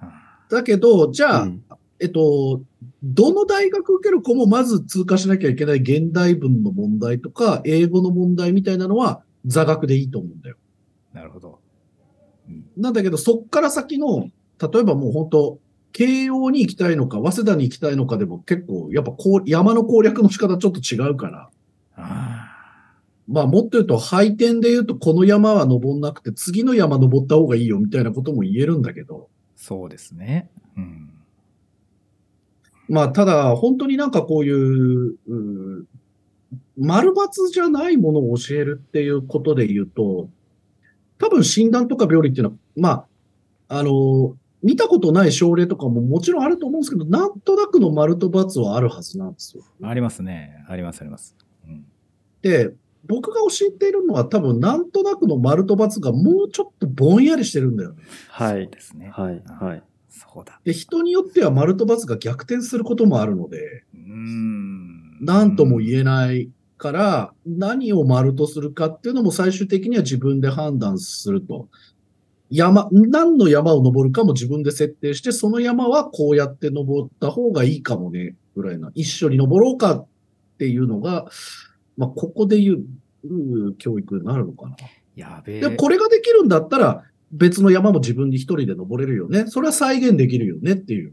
[0.00, 0.06] ー。
[0.06, 1.62] あだけど、じゃあ、うん。
[2.00, 2.62] えっと、
[3.06, 10.56] どの大学受ける子もまず通過しなきゃいけない現代文の問題とか、英語の問題みたいなのは座学でいいと思うんだよ。
[11.12, 11.60] ーなるほど、
[12.48, 15.58] うんなんだけど、そっから先の、例えばもう本当、
[15.92, 21.50] 慶応に行きたいのか、早稲田に行きたいのかでも結構、やっぱこう山の攻略の仕方ちょっと違うから。
[21.96, 22.50] あ
[23.28, 29.28] まあもっと言うと、配点で言うと、この山は登んなくて、次の山登った方がいいよみたいなことも言えるんだけど。
[29.58, 31.10] ーそうですね、うん、
[32.88, 35.84] まあ、ただ、本当になんかこういう、うー
[36.76, 40.28] 丸抜じゃないものを教えるっていうことで言うと、
[41.18, 42.90] 多分診断とか病理っていうのは、ま
[43.68, 49.62] あ、あの、見たことない症例とかももちろんあると思うんですけど、なんとなくの丸と×はあるはずなんですよ。
[49.82, 51.84] ありますねありますあります、うん、
[52.42, 52.72] で、
[53.06, 58.02] 僕が教えているのは多分なんとなくの丸と×がもうちょっとぼんやりしてるんだよね。
[58.36, 58.68] そうはい。
[58.68, 59.42] ですねはい。
[59.44, 59.82] はい。
[60.16, 71.68] そうだで、人によっては丸と×が逆転することもあるので、うーん何とも言えないから、何を丸とするかっていうのも最終的には自分で判断すると。
[72.50, 78.92] 山、何の山を登るかも自分で設定して、その山はこうやって登った方がいいかもね、ぐらいな。
[78.94, 80.06] 一緒に登ろうかっ
[80.58, 81.26] ていうのが、
[81.96, 82.84] まあ、ここで言う、
[83.26, 84.76] う教育になるのかな。
[85.16, 89.46] やべえで、これができるんだったら、別の山も自分に一人で登れるよね。
[89.48, 91.12] それは再現できるよねっていう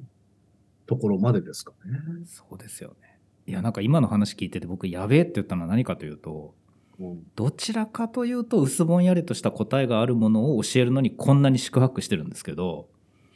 [0.86, 2.00] ところまでですかね。
[2.26, 6.54] そうですよねいやなんか今の話聞いてて僕やべえって言ったのは何かというと
[7.00, 12.88] うんどちらかというと薄ぼんやりとした答えがあるものを教えるのにこんなに宿泊してるんですけど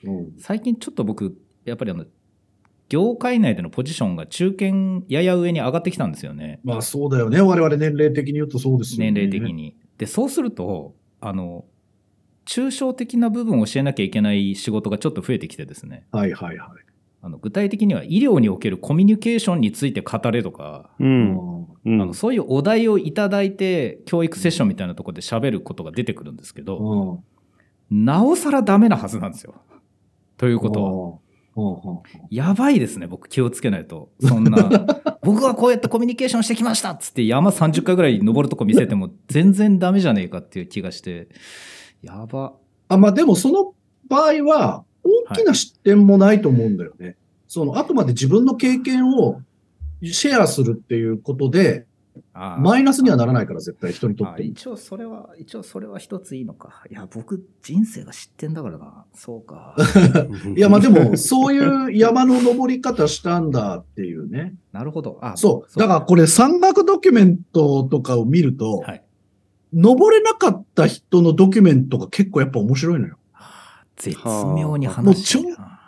[0.04, 2.06] うん最近ちょっと僕やっぱりあの
[2.90, 7.42] 業界内でのポジションが中堅やや上に上がってきたんですよねまあそうだよね。
[7.42, 9.12] 我々年齢的に言うとそうですよね。
[9.12, 9.54] 年齢的。
[9.54, 9.76] に。
[9.98, 11.66] でそうするとあの
[12.46, 16.06] 抽象的な部分を教えなきゃいけない仕事がちょっと増えてきてですね。
[16.12, 16.70] はいはいはい。
[17.22, 21.66] あの具体的には医療におけるコミュニケーションについて語れとか、うん。
[21.86, 22.02] うん。
[22.02, 27.24] あのそういうお題をいただいて教育セッションみたいなところで喋ることが出てくるんですけど、
[27.92, 28.06] うん。
[28.06, 29.56] なおさらダメなはずなんですよ。
[30.38, 31.22] ということ
[31.56, 32.02] は。
[32.30, 34.10] やばいですね、僕気をつけないと。
[34.20, 34.58] そんな、
[35.24, 41.30] 僕はこうやってコミュニケーションしてきましたっつって山30回ぐらい登るとこ見せても全然ダメじゃねえかっていう気がして、
[42.02, 42.54] やば。
[42.88, 43.74] あ、まあでもその
[44.08, 44.84] 場合は、
[45.30, 47.16] 大きな失点もないと思うんだよね。
[47.48, 49.42] その、あくまで自分の経験を
[50.04, 51.86] シェアするっていうことで、
[52.34, 56.84] マイナスにはならないから、絶対人にとって一応それは、一応それは一ついいのか。
[56.90, 59.06] いや、僕人生が知ってんだからな。
[59.14, 59.76] そうか。
[60.56, 64.56] いや、まあでも、そういう山の登り方したんだっていうね。
[64.72, 65.20] なるほど。
[65.22, 65.80] あそう。
[65.80, 69.05] だからこれ山岳ドキュメントとかを見ると、はい。
[69.76, 73.18] 登れなかった人のドキュメントが結構やっぱ面白いのよ。
[73.98, 74.18] 絶
[74.58, 75.80] 妙に話してるな。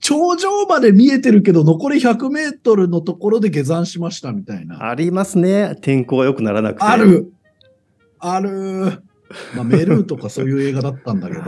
[0.00, 4.88] 頂上まで見えてるけど、残り100メートルのところで下山しましたみたいな。
[4.88, 5.76] ありますね。
[5.80, 6.84] 天候が良くならなくて。
[6.84, 7.32] ある
[8.18, 9.02] ある
[9.54, 11.42] まあ、メルーとかそういう映画だったんだけど、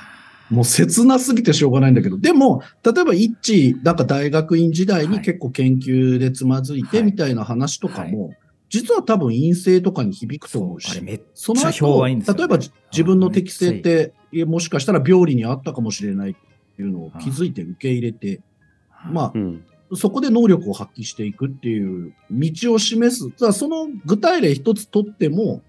[0.50, 8.34] もう切なすぎてしょうがないんだけど、でも、例えばイッチ、なんか大学院時代に結構研究でつまずいてはいみたいな話とかも、
[8.74, 11.00] 実は多分陰性とかに響くと思うし、
[11.32, 14.12] その後、判いいんですよね例えばじ自分の適性って、
[14.46, 16.34] もしかしたら病理にあったかもしれないっ
[16.76, 18.40] ていうのを気づいて受け入れて、
[19.12, 19.64] まうん。
[19.92, 23.52] あ、そこで能力を発揮していくっていう道を示す。
[23.52, 25.62] その具体例一つとっても、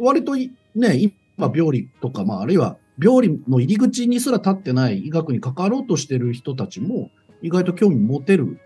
[0.00, 8.58] 割といね、今病理とか、まあ、あるいは病理の入り口にすら立ってない医学に関わろうとしてる人たちも、意外と興味持てる。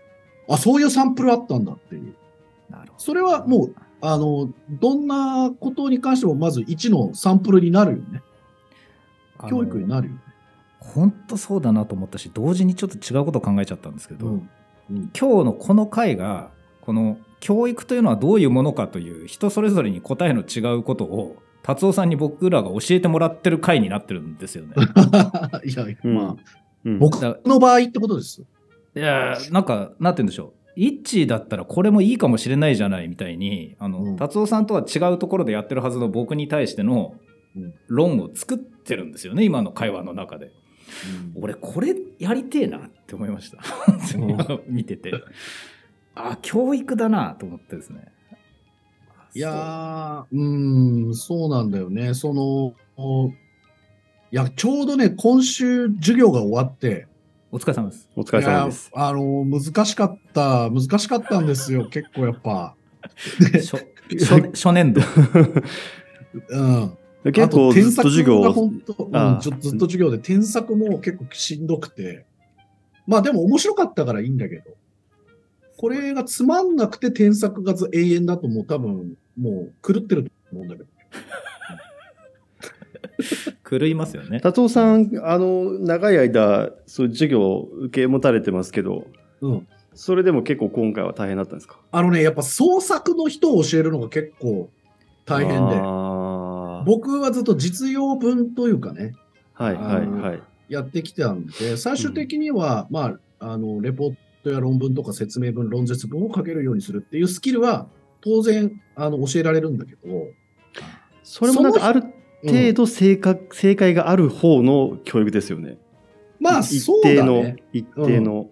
[0.49, 2.15] あ、そういうサンプルあったんだっていう。
[2.69, 3.03] なるほど。
[3.03, 8.21] それはもう、あの、どんなことに関しても、まず1のサンプルになるよね。
[9.49, 10.21] 教育になるよね。
[10.79, 14.49] 本当そうだなと思ったし同時にちょっと違うことを考えちゃったんですけど、うんうん
[14.89, 16.49] 今日のこの回が
[16.79, 24.75] この教育というのはどういうものかという人それぞれに答えの違うことを達夫さんに僕らが教えてもらってる回になってるんですよね。
[25.65, 26.35] いや、うんまあ、
[26.85, 28.45] うん僕の場合ってことです。
[28.95, 34.15] いやなんかなんて言うんでしょうイッチーだったらこれもいいかもしれないじゃないみたいにあの、うん。
[34.15, 37.15] 達夫さんとは違うところでやってるはずの僕に対しての
[37.55, 37.73] うん。
[37.87, 40.51] 論を作ってるんですよね今の会話の中で。
[41.35, 43.59] 俺これやりてえなって思いました。
[44.67, 45.11] 見てて。
[46.15, 48.05] あ教育だなと思ってですね。
[49.35, 50.35] いやー、う。
[50.35, 52.13] ーん、そうなんだよね。
[52.13, 53.33] その、おい
[54.31, 57.07] や、ちょうどね、今週授業が終わって、
[57.49, 58.91] お疲れ様ですお疲れ様です。
[58.93, 62.75] いやあの、難しかった、難しかったんですよ、 結構やっぱ。
[63.53, 63.77] 初
[64.19, 65.01] 初初年度
[66.49, 66.97] うん。
[67.23, 72.25] 結構あと添ずっと授業本当、うんずっと授業で添削も結構しんどくて。
[73.05, 74.63] まあでも面白かったからいいんだけど。
[75.77, 80.89] これがつまんなくて添削がず永遠だともう多分もう狂ってると思うんだけど。
[83.69, 89.07] 狂いますよね達夫さん、あの、長い間、そういう授業を受け持たれてますけど、
[89.41, 89.67] うん。
[89.93, 91.79] それでも結構今回は大変だったんですか？
[91.91, 94.69] あのね、やっぱ創作の人を教えるのが結構
[95.25, 95.75] 大変で。
[96.85, 99.15] 僕はずっと実用文というかね、
[99.53, 100.41] はいはいはい。
[100.69, 107.87] やってきたんで、最終的には、まあ、あの、レポートや論文とか説明文、論説文を書けるようにするっていうスキルは、
[108.21, 109.99] 当然、あの、教えられるんだけど、
[111.23, 115.77] それもなんかあるうん程度正確、正解がある方の教育ですよね。
[116.39, 117.57] まあ、一そうだね。
[117.73, 118.47] 一定の。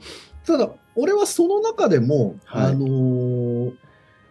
[0.46, 3.74] ただ、俺はその中でも、はいあのー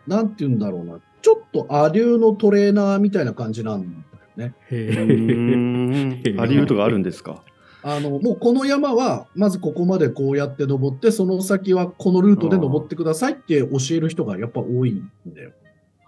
[0.07, 4.05] なんて言うんだろうな、ちょっとアリューのトレーナーみたいな感じなん
[4.37, 4.55] だよね。
[4.71, 7.43] うーんあり得るとかあるんですか？
[7.83, 15.53] あの、もうこの山は、まずここまでこうやって登って、その先はこのルートで登ってくださいって教える人がやっぱ多いんだよ。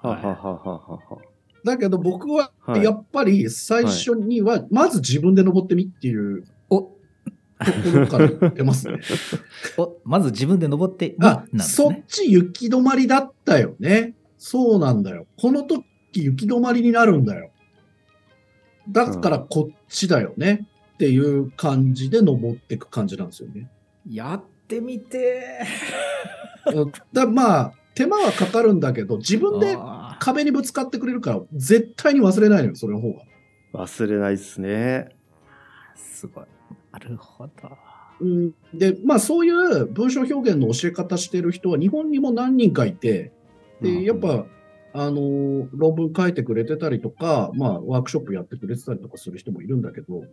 [0.02, 1.00] はははははは。
[1.66, 6.96] だけど僕ははいやっぱり最初には、まず自分で登ってみっていうこ
[7.58, 9.00] ろから言ってますね。
[9.76, 14.14] おまず自分で登ってみあなん、ですそっねち行き止まりだったよね。
[14.38, 15.26] そうなんだよ。
[15.36, 17.50] この時行き止まりになるんだよ。
[18.88, 20.66] だからこっちだよね。
[20.94, 23.68] っていう感じで登っていく感じなんですよね。
[24.08, 25.60] やっってみて
[27.12, 29.76] だまあ、手間はかかるんだけど、自分で
[30.20, 33.22] 壁にぶつかってくれるから、絶対に忘れないのよ、それの方が。
[33.72, 35.16] 忘れないですね。
[35.94, 36.44] すごい。
[36.92, 37.52] なるほど。
[38.20, 43.32] うん、で、まあそういう文章表現の教え方してる人は日本にも何人かいて、
[43.80, 44.44] で、やっぱ、
[44.92, 50.24] あの、論文書いてくれてたりとか、まあワークショップやってくれてたりとかする人もいるんだけど、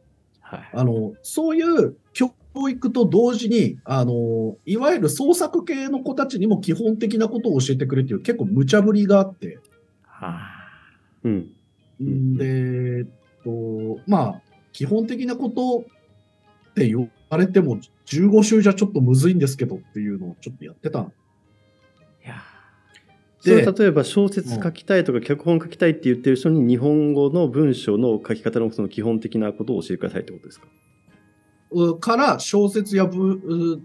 [0.53, 0.69] はい。
[0.73, 2.31] あの、そういう教
[2.69, 9.59] 育と同時に、あの、いわゆる創作系の子たちにも基本的なことを教えてくれっていう結構無茶ぶりがあって、
[10.03, 10.37] は
[11.23, 11.49] うん。
[12.03, 13.05] んで、えっ
[13.43, 15.85] と、まあ、基本的なこと
[16.71, 21.11] って言われても、15週じゃちょっとむずいんですけどっていうのをちょっとやってたの。
[23.43, 30.67] それで例えば小説書きたいとか脚本書きたいって言ってる人に日本語の文章の書き方のその基本的なことを教えてくださいってことですか？
[31.71, 33.81] うから小説やぶ、う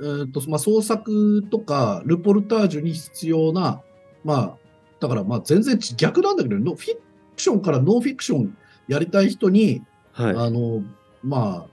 [0.00, 3.82] えーっとまあ、創作とかルポルタージュに必要な、
[4.24, 4.56] まあ、
[5.00, 7.00] だからまあ全然逆なんだけど、ノフィク
[7.36, 8.56] ションからノンフィクション
[8.88, 9.82] やりたい人に、
[10.12, 10.36] はい。
[10.36, 10.82] あの、
[11.22, 11.70] まあ、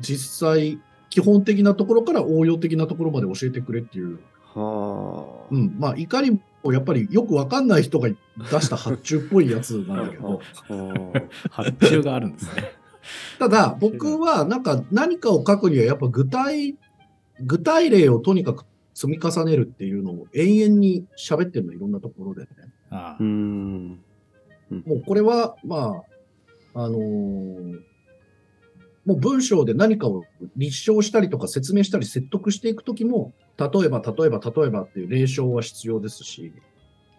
[0.00, 0.78] 実際、
[1.10, 4.20] 基本的なところから応用的なところまで教えてくれっていう、
[4.54, 5.46] はあ。
[5.50, 8.16] うん、まあ、いかにもやっぱりよくわかんない人が出
[8.60, 12.72] した発注っぽいやつなんだけど、は 発注があるんですね。
[13.38, 16.76] ただ、僕はなんか何かを書くにはやっぱ具体、
[17.40, 22.48] 具体例をとにかく積み重ねるっていうのを永遠に喋ってるの、いろんなところでね。
[22.90, 24.00] ああうーん。
[24.86, 26.02] もうこれは、ま
[26.74, 27.80] あ、あのー
[29.04, 30.24] もう文章で何かを
[30.56, 36.52] 立証したりとか説明したり説得していくときも、例えば、例えば、例えばっていう例証は必要ですし、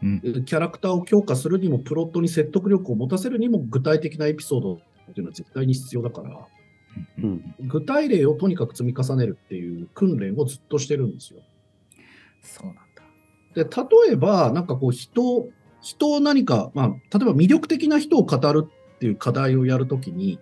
[0.01, 0.21] うん。
[0.45, 6.47] キャラクターを強化するにも、プロットに説得力を持たせるにも、具体的なエピソードっていうのは絶対に必要だから、
[7.19, 7.55] うん。
[7.61, 11.41] 具体例をとにかく積み重ねるっていう訓練をずっとしてるんですよ。
[12.41, 12.83] そうなんだ。
[13.55, 15.47] で、例えば、なんかこう人、
[15.81, 20.39] 人を何か、まあ、例えば魅力的な人を語るっていう課題をやるときに、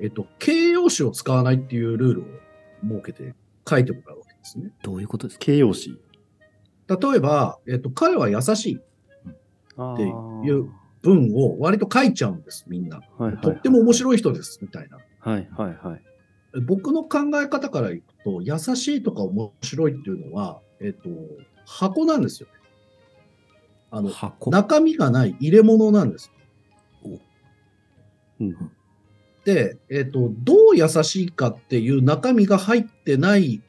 [0.00, 2.24] えっと、形容詞を使わないっていうルールを
[2.82, 3.34] 設けて
[3.68, 4.72] 書いてもらうですね。
[4.82, 5.46] どういうことですか？
[5.46, 5.96] 形容詞。
[6.88, 8.80] 例えば、えっと、彼は優しい
[9.76, 10.70] あってーいう
[11.02, 12.98] 文を割と書いちゃうんです、みんな。
[12.98, 14.98] はいはいはいとっても面白い人です、みたいな。
[15.20, 16.02] はいはいはい。
[16.62, 21.08] 僕の考え方からいくと、優しいとか面白いっていうのは、えっと、
[21.64, 22.54] 箱なんですよね。
[23.92, 24.50] あの、箱。
[24.50, 26.32] 中身がない入れ物なんです。
[28.40, 28.56] うん。
[29.44, 33.62] で、えっ、と、どう優しいかっていう中身が入ってない、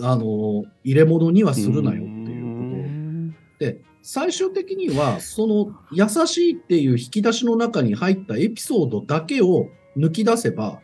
[0.00, 10.80] あの、入れ物にはするなよっていうことで、最終的には、その優しいっていう引き出しの中に入ったエピソードだけを抜き出せば、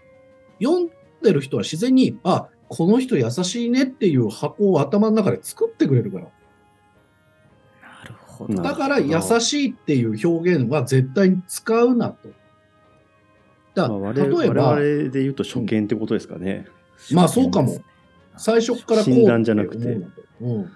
[0.61, 0.91] 読ん
[1.23, 6.25] でる人は自然に、あ、この人優しいねっていう箱を頭の中で作ってくれるから。
[7.83, 8.63] なるほなど。
[8.63, 12.29] だから優しいっていう表現は絶対に使うなと。
[13.75, 16.67] だ例えば、我々で言うと初見ってことですかね。
[17.13, 17.81] まあそうかも
[18.37, 19.99] 最初からこう診断じゃなくて
[20.41, 20.71] うん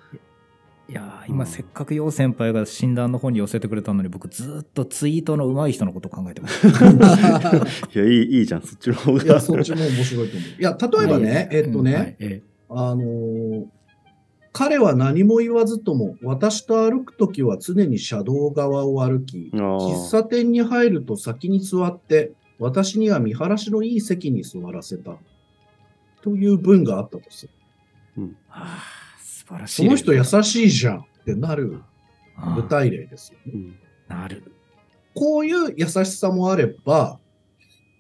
[0.91, 6.67] いやー今せっかく陽先輩が診断の方に寄せてくれたのに僕ずっとツイートの上手い人のこと考えてます。
[7.95, 9.23] いや、いい、いいじゃん、そっちの方が。
[9.23, 10.61] いや、そっちも面白いと思う。
[10.61, 13.65] いや、例えばね、えっとね、はいえあのー
[14.51, 25.17] 彼は何も言わずとも、私と歩くときは常に車道側を歩き、喫茶店に入ると先に座って、私には見晴らしのいい席に座らせた。
[26.23, 27.53] という文があったとする。
[28.19, 28.85] ーはあ
[29.19, 29.85] 素晴らしい。
[29.85, 31.83] その人優しいじゃんってなる
[32.57, 33.53] 具体例ですよね。
[33.55, 33.79] うん
[34.09, 34.43] なる。
[35.15, 37.19] こういう優しさもあれば、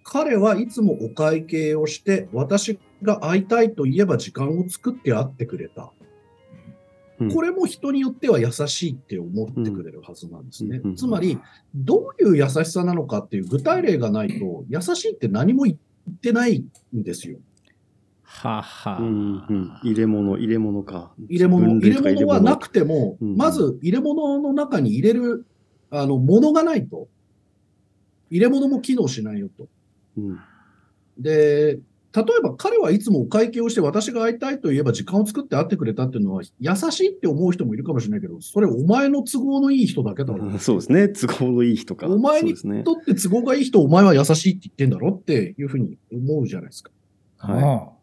[0.02, 5.82] 彼はいつもお会計をして、私が会いたいと言えば時間を作って会ってくれた。
[5.82, 10.94] うんこれも人によっては優しいって思ってくれるはずなんですねうん。
[10.94, 11.36] つまり、
[11.74, 16.64] どういう優しさなのかっていう具体例がないと、優しいって何も言ってない
[16.96, 17.38] んですよ。
[18.30, 19.00] はあはあ。
[19.00, 21.12] うんうん、入れ物、入れ物か。
[21.28, 25.46] 入れ物、入れ物はなくても、うんまず入れ物の中に入れる、
[25.90, 27.08] あの、ものがないと、
[28.30, 29.68] 入れ物も機能しないよと。
[30.18, 30.38] うん
[31.18, 31.80] で、
[32.14, 40.56] 例えば彼はいつもお会計をして私が会いたいと言えば時間を作って会ってくれたっていうのは優しいって思う人もいるかもしれないけど、それお前の都合のいい人だけだろ。
[40.60, 41.08] そうですね。
[41.08, 42.06] 都合のいい人か。
[42.06, 42.54] お前に。
[42.54, 46.92] とって都合がいい人、お前は優しいって言ってんだろっていうふうに思うじゃないですか。
[47.38, 47.97] はいあ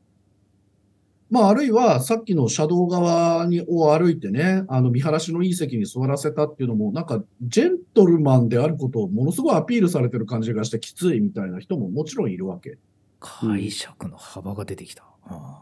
[1.35, 12.77] まあ、あるいはさっきの車道側にを歩いてね、あの見晴らしのいい席に座らせたっていうのも、なんかジェントルマンであることをものすごいアピールされてる感じがしてきついみたいな人ももちろんいるわけ。
[13.19, 15.03] 解釈の幅が出てきた。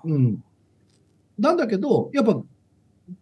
[0.03, 0.43] うん。
[1.39, 2.39] なんだけど、やっぱ、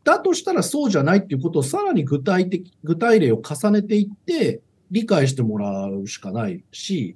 [0.04, 7.16] だとしたらそうじゃないっていうことをさらに具体的、具体例を重ねていって、理解してもらうしかないし、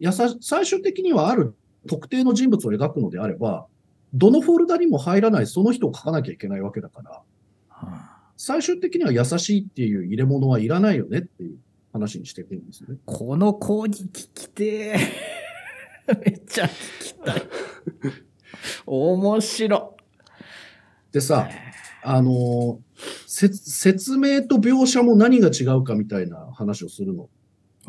[0.00, 1.54] やさ、最終的にはある
[1.86, 3.68] 特定の人物を描くのであれば、
[4.14, 7.22] どのフォルダにも入らないその人を書かなきゃいけないわけだから、
[7.68, 11.58] は最終的には優しいっていう入れ物はいらないよねっていう
[11.92, 12.96] 話にしていくんですね。
[13.06, 16.68] あこの講義聞きてーめっちゃ聞
[17.00, 17.42] きたい。
[18.86, 19.96] 面白
[21.12, 21.48] でさ、
[22.02, 22.80] あの
[23.26, 27.28] 説明と描写も何が違うかみたいな話をするの。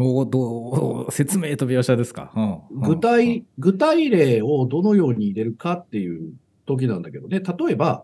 [0.02, 6.34] おどう説明と描写ですか、うん具体、具体例をどのように入れるかっていう
[6.66, 7.40] 時なんだけどね。
[7.40, 8.04] 例えば、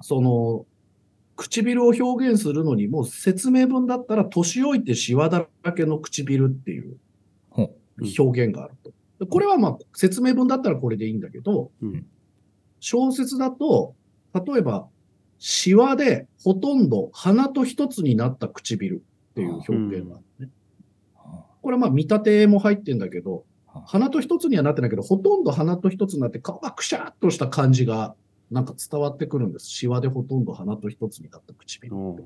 [0.00, 0.66] その、
[1.36, 6.96] 唇を表現するのにも説明文だったら年老いてシワだらけの唇っていう
[8.18, 8.92] 表現があると。
[9.20, 12.06] でこれはまあ説明文だったらこれでいいんだけど、うん
[12.80, 13.94] 小説だと、
[14.34, 14.86] 例えば、
[15.38, 20.52] シワでほとんど鼻と一つになった唇っていう表現があるね。
[21.68, 23.44] これはまあ見立ても入ってんだけど、
[23.86, 28.14] 鼻と一つにはなってないけど、ほとんど鼻と一つになって顔がくしゃっとした感じが
[28.50, 29.66] なんか伝わってくるんです。
[29.66, 31.94] シワでほとんど鼻と一つになった唇。
[31.94, 32.22] うんうんうん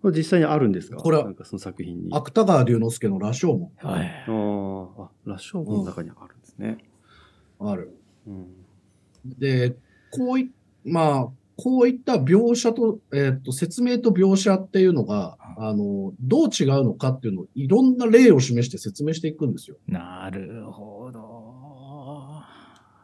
[0.00, 0.96] これ実際にあるんですか？
[0.96, 2.08] これはなんかその作品に。
[2.10, 6.78] 芥川龍之介の羅生門はいあーあ、羅生門の中にあるんですね。
[7.60, 7.94] ある。
[8.26, 8.46] うん
[9.26, 9.76] で、
[10.10, 10.50] こうい、
[10.84, 19.76] まあ、こういった描写と、えっと、説明と描写っていうのが、あの、どう違うのかっていうのをいろんな例を示して説明していくんですよ。
[19.86, 22.42] なるほど。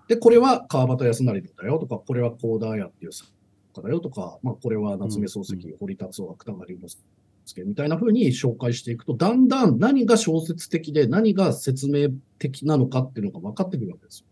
[0.06, 3.30] で、これは川端康成だよとか、これは高田屋っていう作
[3.74, 6.98] 家だよとか、まあ、これは夏目漱石、うん堀達夫、芥川龍之
[7.46, 14.26] 介みたいな風に紹介していくと、だんだん何が小説的で何が説明的なのかっていうのが分かってくるわけですよ。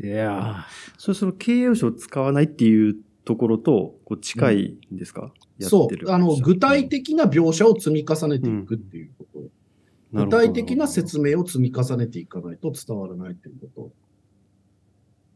[0.00, 0.66] いや
[0.98, 6.10] それその形容詞を使わないっていうところとこう近いんですか、やそってるう。
[6.12, 9.40] あの、具体的な描写を積み重ねていくっていうこと。
[9.40, 13.90] 具なるほど体的な説明を積み重ねていかないと伝わらないというこ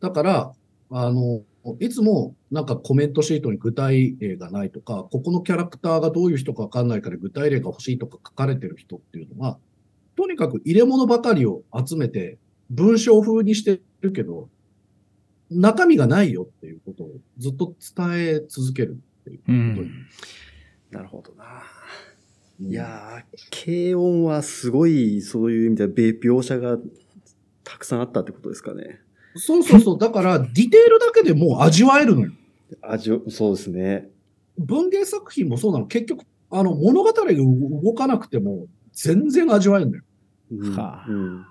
[0.00, 0.08] と。
[0.08, 0.52] だから、
[0.90, 1.42] あの、
[1.80, 9.58] いつもなんかコメントシートに具体例がないとか、ここのキャラクターがどういう人かわかんないから具体例が欲しいとか書かれてる人っていうのは、
[10.16, 12.38] とにかく入れ物ばかりを集めて
[12.70, 14.48] 文章風にしてるけど、
[15.50, 19.90] 中身がないよっていうことをずっと伝え続けるっていうことに。
[20.90, 21.44] なるほどな。
[21.44, 21.86] うん
[22.58, 26.78] いやー、軽音はすごいそういう意味ではべ描写が
[27.64, 29.00] たくさんあったってことですかね。
[29.34, 29.98] そうそうそう。
[29.98, 32.32] だから、ディテールだけでもう味わえるのよ。
[32.80, 34.08] 味を、そうですね。
[34.56, 35.86] 文芸作品もそうなの。
[35.86, 37.24] 結局、あの、物語が
[37.82, 40.04] 動かなくても、全然味わえるんだよ。
[40.52, 41.46] うんはあうん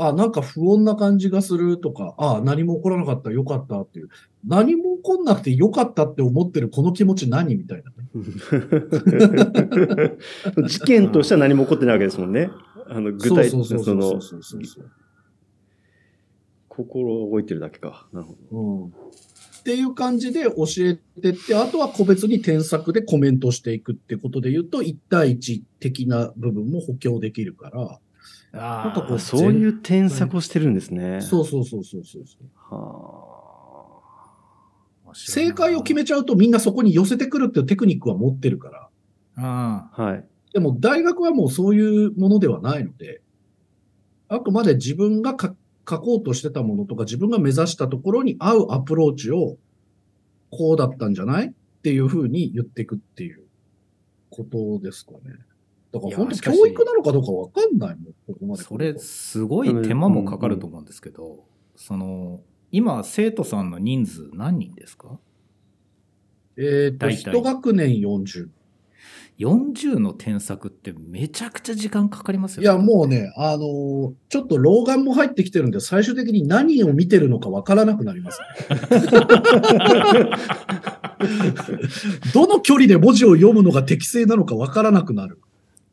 [0.00, 4.08] あ、なんか不穏な感じがするとか、あ、何も起こらなかった、よかったっていう。
[4.46, 7.96] 何も起こんなくてよかったって思ってるこの気持ち何みたいなね。
[10.66, 12.50] 事件としては何も起こってないわけですもんね。
[12.86, 14.18] あの具体そうその。
[16.68, 18.08] 心動いてるだけか。
[18.12, 18.58] なるほど。
[18.58, 18.86] うん。
[18.86, 18.92] っ
[19.62, 27.98] ていう感じで教えてって、あとは個別に添削でコメントしていくってことで言うと、1対1的な部分も補強できるから、
[28.52, 31.20] あなんかこうそういう添削をしてるんですね。
[31.20, 32.24] そうそうそうそうそう。
[32.74, 33.30] は
[35.14, 38.88] 正解を決めちゃうとみんなそこに寄せてくるっていうテクニックは持ってるから。
[39.36, 40.02] ああ。
[40.02, 40.24] はい。
[40.52, 43.22] でも大学はもうそういうものではないので、
[44.28, 45.54] あくまで自分が書
[45.88, 49.56] 書こうとしてたものとか自分が目指したところに合うアプローチを
[50.50, 53.42] こうだったんじゃないっていうふうに言っていくっていう
[54.30, 55.18] ことですかね。
[55.92, 58.78] だから本当教育なのかどうかわかんないもん、ここまで来そ。
[58.78, 65.18] れすごい手間もかかると思うんですけど、その今生徒さんの人数何人ですか？
[66.56, 68.48] えっ、と、大体一学年40。
[69.38, 78.40] 40の添削ってめちゃくちゃ時間かかりますよいや、もうね、あのーちょっと老眼も入ってきてるんで、最終的に何を見てるのかわからなくなります、
[82.34, 85.40] どの距離で文字を読むのが適正なのかわからなくなる。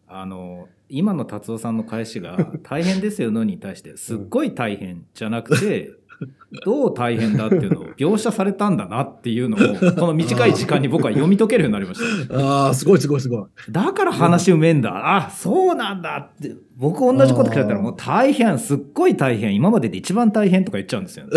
[0.07, 3.97] あの今の達夫さんの返しが「大変ですよの」に対して。
[3.97, 5.91] すっごい大変じゃなくて
[6.65, 12.65] どう大変だっていうのを描写されたんだなっていうのをこの短い時間に僕は読み解けるようになりました。
[12.65, 13.45] ああ、すごいすごいすごい。
[13.69, 15.17] だから話うめえんだ。
[15.17, 19.53] あそうなんだって僕同じこと聞かれたらもう大変すっごい大変。
[19.53, 21.31] 今までで一番大変とか言っちゃうんですよ、ね、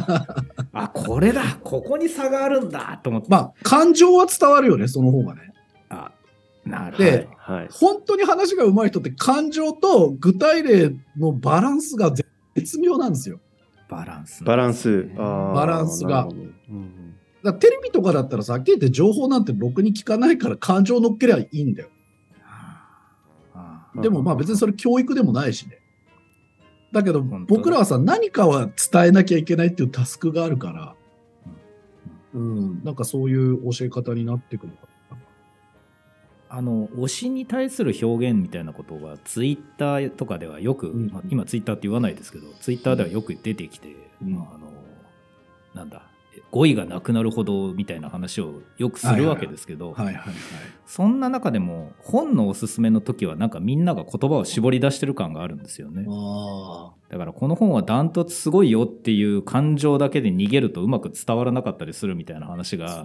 [0.72, 1.42] あこれだ。
[1.62, 3.28] ここに差があるんだと思って。
[3.28, 5.52] まあ、感情は伝わるよね、その方がね。
[5.88, 6.10] あ
[6.66, 7.10] なるほど。
[7.10, 7.68] ではい。
[7.70, 12.12] 本当に話が上手い人って感情と具体例のバランスが
[12.54, 13.40] 絶妙なんですよ。
[13.88, 15.04] バランス、バランス。
[15.16, 16.28] バランスが。
[16.68, 17.14] うん
[17.44, 21.90] だからテレビとかだったらさ、はっきり言って情報なんてろくに聞かないから感情乗っけりゃいいんだよ。
[23.94, 25.78] でもまあ別にそれ教育でもないしね。
[26.92, 30.94] だけど僕らはさ、何かは伝えなきゃいけないっていうタスクがあるから、
[32.34, 34.85] うん、なんかそういう教え方になってくるのか
[36.48, 44.70] あの推しに対する表現みたいなことがツイッターとかではよく、うんまあ今ツイッターって言わないですけどツイッターではよく出てきて、うんまあ、あの
[45.74, 46.02] なんだ
[46.50, 49.94] 語彙がなくなるほどみたいな話をよくするわけですけど。
[50.86, 63.04] そんな中でも本のおすすめの時はなんかみんなが言葉を絞り出してる感があるんですよねあだからこの本はダントツすごいよっていう感情だけで逃げるとうまく伝わらなかったりするみたいな話あ、が。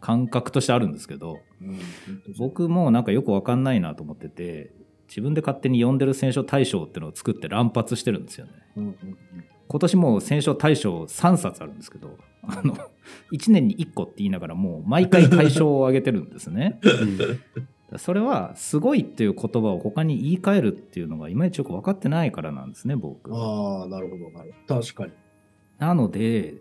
[0.00, 1.78] 感覚としてあるんですけどうん。
[2.38, 4.72] 僕もなんかよくわかんないなと思ってて
[5.08, 8.52] 自分で勝手に読んでる選書大賞っていうのを作って乱発してるんですよね。
[8.76, 8.96] うんうん
[9.68, 12.76] 今年もう選書大賞3冊あるんですけどあの
[13.32, 16.78] 1年に1個って言いながらもう毎回大賞をあげてるんですね。
[17.98, 23.32] それはすごいっていう言葉を他に言い換えるっていうのがいまいちよく分かってないからなんですね僕。
[23.34, 24.80] ああ、なるほど、なるほど。
[24.80, 25.12] 確かに。
[25.78, 26.54] なので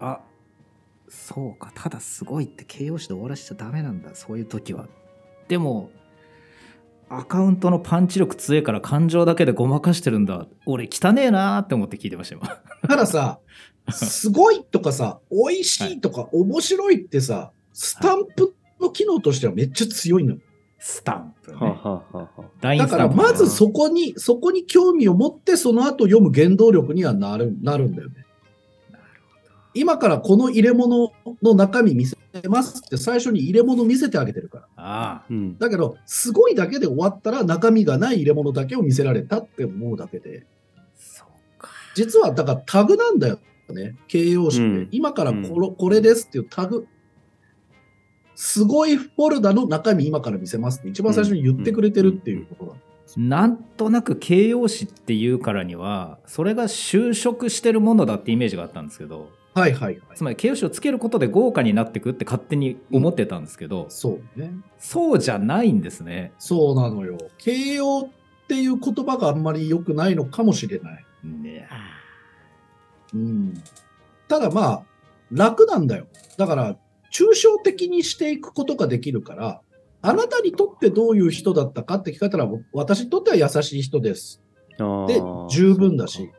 [0.00, 0.20] あ
[1.14, 4.14] そうかただすごいって形容詞で終わらしちゃダメなんだ。
[4.14, 4.88] そういう時は。
[5.48, 5.90] でも
[7.08, 10.46] アカウントのパンチ力強いから感情だけでごまかしてるんだ。
[10.66, 12.48] 俺汚ねえなーって思って聞いてました今。
[12.88, 13.38] たださ、
[13.90, 20.36] すごいとかさ、美味しいとか面白いってさ、スタンプの機能としてはめっちゃ強いの。
[20.78, 21.56] スタンプね。
[21.58, 28.23] はあはあはだからまずそこに、そこに興味を持って、その後読む原動力にはなる、なるんだよね。
[29.74, 31.12] 今からこの入れ物
[31.42, 32.16] の中身見せ
[32.48, 34.64] ますって最初に入れ物見せてあげてるから。
[34.76, 35.24] ああ。
[35.28, 35.58] うん。
[35.58, 40.46] だけど、すごいだけで終わったら中身がない入れ物だけを見せられたって思うだけで、
[40.94, 41.70] そうか。
[41.96, 43.38] 実はだからタグなんだよ
[43.70, 44.66] ね、形容詞って。
[44.66, 44.88] うん。
[44.92, 46.86] 今からこれこれですっていうタグ。
[48.36, 52.76] すごいフォルダの中身今から見せますって一番最初に言ってくれてるっていうことだ。
[53.16, 60.16] なんとなく形容詞っていうからにはそれが就職してるものだってイメージがあったんですけどはいはいはい。
[60.16, 64.52] つまり形容詞をつけることで豪華になってくって勝手に思ってたんですけど、そうね。
[64.78, 66.32] そうじゃないんですね。
[66.38, 67.16] そうなのよ。
[67.38, 71.04] 形容っていう言葉があんまり良くないのかもしれない。
[71.22, 71.68] ね
[73.14, 73.54] うん。
[74.28, 74.82] ただまあ、
[75.30, 76.06] 楽なんだよ。
[76.36, 76.76] だから、
[77.12, 79.60] 抽象的にしていくことができるから、
[80.02, 84.42] あなたにとってどういう人だったかって聞かれたら、私にとっては優しい人です。
[84.78, 86.30] あでー、十分だし。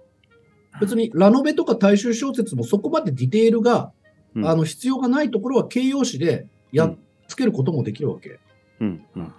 [0.80, 3.92] 別にラノベとか大衆小説もそこまでディテールが、
[4.36, 4.48] うん。
[4.48, 6.98] あの必要がないところは形容詞でやっ
[7.28, 8.40] つけることもできるわけ。
[8.82, 9.06] うん。
[9.16, 9.34] うん。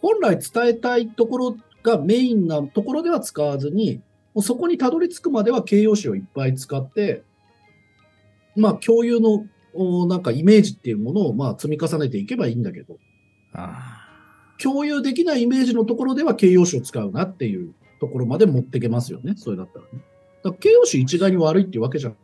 [0.00, 4.00] 本来伝えたいところがメインなところでは使わずに、
[4.34, 7.22] もうそこにたどり着くまでは形容詞をいっぱい使って、
[8.56, 12.98] まあ共有のおなんかイメージっていうものをまあ積み重ねていけばいいんだけど、
[13.54, 14.08] あ
[14.60, 20.02] 共有できないイメージのところでは形容詞を使うなっていうところまで持っていけますよね、それだったらね。
[20.42, 22.18] だから形容詞一概に悪いっていうわけじゃない。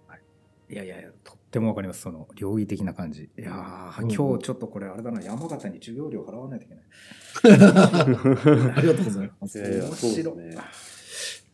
[0.70, 6.84] いやいやいやとってもわかりますその領域的な感じいやー、うん今日ちょっとこれあれだな山形に授業料払わないといけない
[8.76, 9.58] ありがとうございます。
[9.58, 11.44] いやいや面白です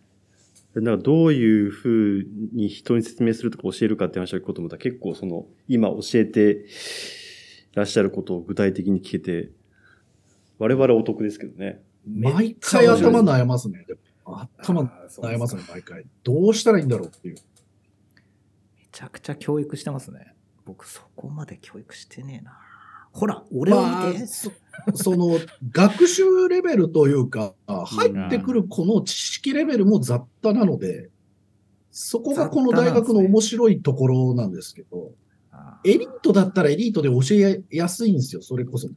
[0.75, 6.67] ねなんかどういうふうに人に説明するとか教えるかって話を聞こうと思ったら結構その今教えて
[7.75, 9.53] らっしゃることを具体的に聞けて
[10.59, 11.81] 我々はお得ですけどね。
[12.07, 13.85] 毎回頭悩ますね。
[13.87, 14.01] でも
[14.43, 16.05] 頭あーそうですか悩ますね、毎回。
[16.23, 17.35] どうしたらいいんだろうっていう。
[17.35, 17.41] め
[18.93, 22.59] ちゃくちゃ教育してますね僕そこまで教育してねえな
[23.13, 24.51] ほら俺を見て、まあそ
[24.95, 25.39] その
[25.71, 31.11] 学習レベルというか、入ってくるこの知識レベルも雑多なので、
[31.93, 35.13] そこがこの大学の面白いところなんですけど、
[35.53, 38.95] あーエリートだったらエリートで教えやすいんですよ、それこそね。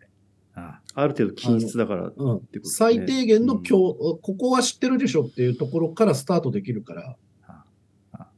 [0.97, 2.05] あある程度均質だから。
[2.05, 7.15] うんてことね最低限のうん教、ここは知ってるでしょっていうところからスタートできるから。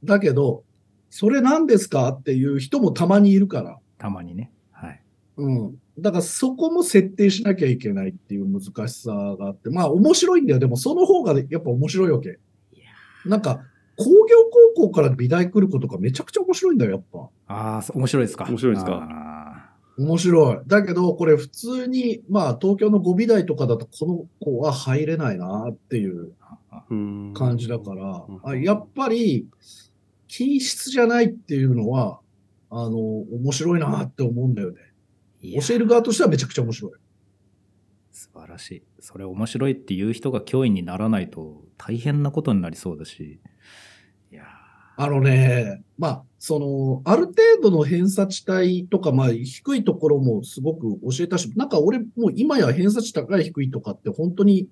[0.03, 0.63] だけど、
[1.09, 3.79] それ何ですかっていう人もたまにいるから。
[3.97, 5.01] たまにねはい
[5.37, 5.77] うん。
[5.97, 10.59] だからそこも設定しなきゃいけないっていう難しさがあって、まあ面白いんだよ。
[10.59, 12.39] でもその方がやっぱ面白いわけ。
[13.25, 13.61] なんか
[13.95, 14.37] 工業
[14.75, 17.29] 高校から美大来ることがめちゃくちゃ面白いんだよ、やっぱ。
[17.47, 18.45] ああ、面白いですか。
[18.45, 19.28] 面白いですかあ
[19.99, 20.57] 面白い。
[20.65, 26.31] だけど、これ普通に、まあ東京の語美大とかだとこの子は入れないなっていう
[27.33, 29.45] 感じだからうん、あやっぱり、
[30.27, 32.21] 均質じゃないっていうのは、
[32.69, 34.77] あの、面白いなって思うんだよね。
[35.59, 36.91] 教える側としてはめちゃくちゃ面白い。
[38.11, 38.83] 素晴らしい。
[38.99, 43.39] それ面白いっていう人が教員にならないと大変なことになりそうだし。
[44.31, 44.43] いや
[44.97, 54.69] あのね、まあ、その、ある程度の偏差値帯とか、まあ、低いところもすごく教えたし、なんか俺、もう今や偏差値高い低いとかって本当に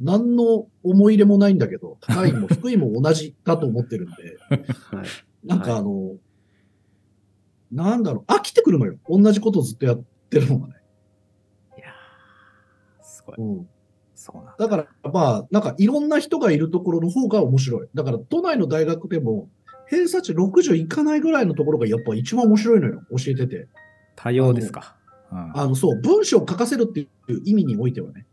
[0.00, 4.36] 何の思い入れもないんだけど、高いも低いも同じだと思ってるんで、
[4.96, 5.06] はい。
[5.44, 6.16] なんかあの、
[7.72, 8.96] なんだろう、飽きてくるのよ。
[9.08, 10.74] 同じことをずっとやってるのがね。
[11.76, 13.36] いやーすごい。
[13.36, 13.68] うん。
[14.14, 14.54] そうなんだ。
[14.58, 17.88] だから、まあ、なんかいろんな人がいるところの方が面白い。
[17.94, 19.48] だから、都内の大学でも、
[19.90, 23.02] 偏差値60いかないぐらいのところがやっぱ一番面白いのよ。
[23.10, 23.68] 教えてて。
[24.14, 24.94] 多様ですか。
[25.32, 28.26] うんあの、そう、文章を書かせるっていう意味においてはね。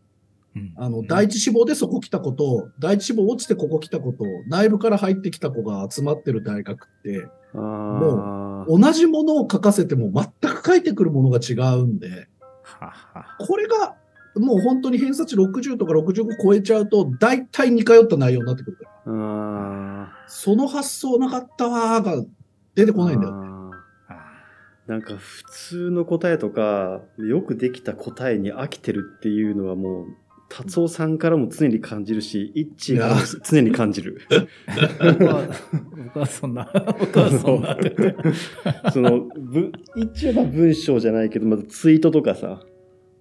[0.56, 12.28] うんあの、第一志望でそこ来たこと、第一志望落ちてここ来たこと、内部から入ってきた子が集まってる大学って、あもも同じものを書かせても全く書いてくるものが違うんで、
[13.40, 13.96] これが、
[14.36, 18.97] もう本当に偏差値60とか65超えちゃうと、大体似通った内容になってくるから。
[19.10, 22.26] あその発想なかったわーが
[22.76, 23.48] 出てーこないんだよね。
[23.48, 23.72] あ
[24.10, 30.06] あーなんか普通の答えとか、よくできた答えに飽きてるっていうのはもう、
[30.50, 34.22] 達夫さんからも常に感じるし、イッチーからも常に感じる。
[35.00, 35.44] 僕は
[36.06, 37.78] 僕はそんな、僕はそんな。
[38.92, 42.62] その、ぶ一応まあ文章じゃないけど、まずツイートとかさ、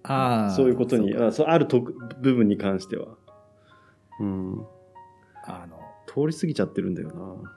[0.03, 1.81] ああそういうことに、そあそうあると
[2.21, 3.17] 部分に関しては。
[4.21, 4.65] うん。
[5.43, 5.76] あの、
[6.07, 7.53] 通り過ぎちゃってるんだよな。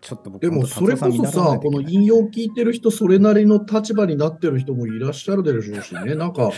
[0.00, 6.14] ちょっと僕でも、それこそさ、この引用聞いてる人、それなりの立場になってる人もいらっしゃるでしょうしね。
[6.14, 6.52] なんか、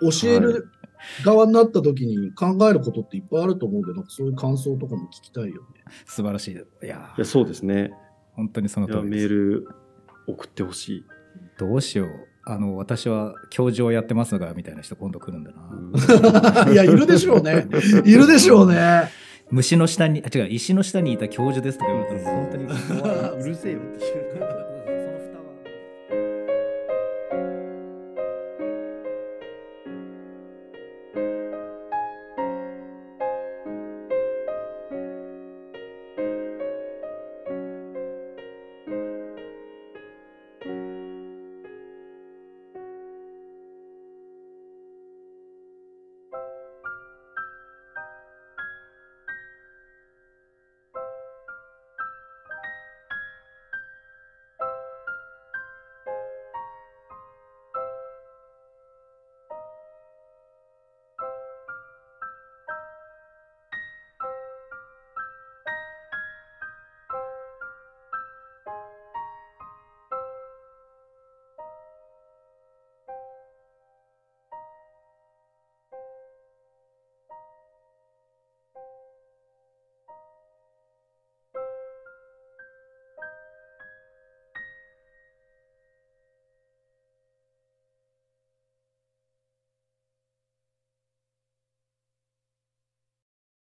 [0.00, 0.68] 教える
[1.24, 5.84] 側になった時に考えることっていっぱいあると思うんで、なんかそういう感想とかも聞きたいよね。
[6.04, 6.52] 素晴らしい。
[6.52, 6.62] いや
[7.16, 7.92] いや、そうですね。
[8.32, 9.28] 本当にその通りです。
[9.28, 9.68] ル
[10.26, 11.04] 送ってほしい。
[11.58, 12.08] どうしよう。
[12.44, 16.66] あの、私は教授をやってますが、みたいな人今度来るんだな。
[16.66, 17.68] うん いや、いるでしょうね。
[18.04, 19.04] いるでしょうね。
[19.50, 22.64] 虫の下に、あ、違う、石の下にいた教授ですとか言われたら本当に。
[23.44, 24.69] うるせえよっていう。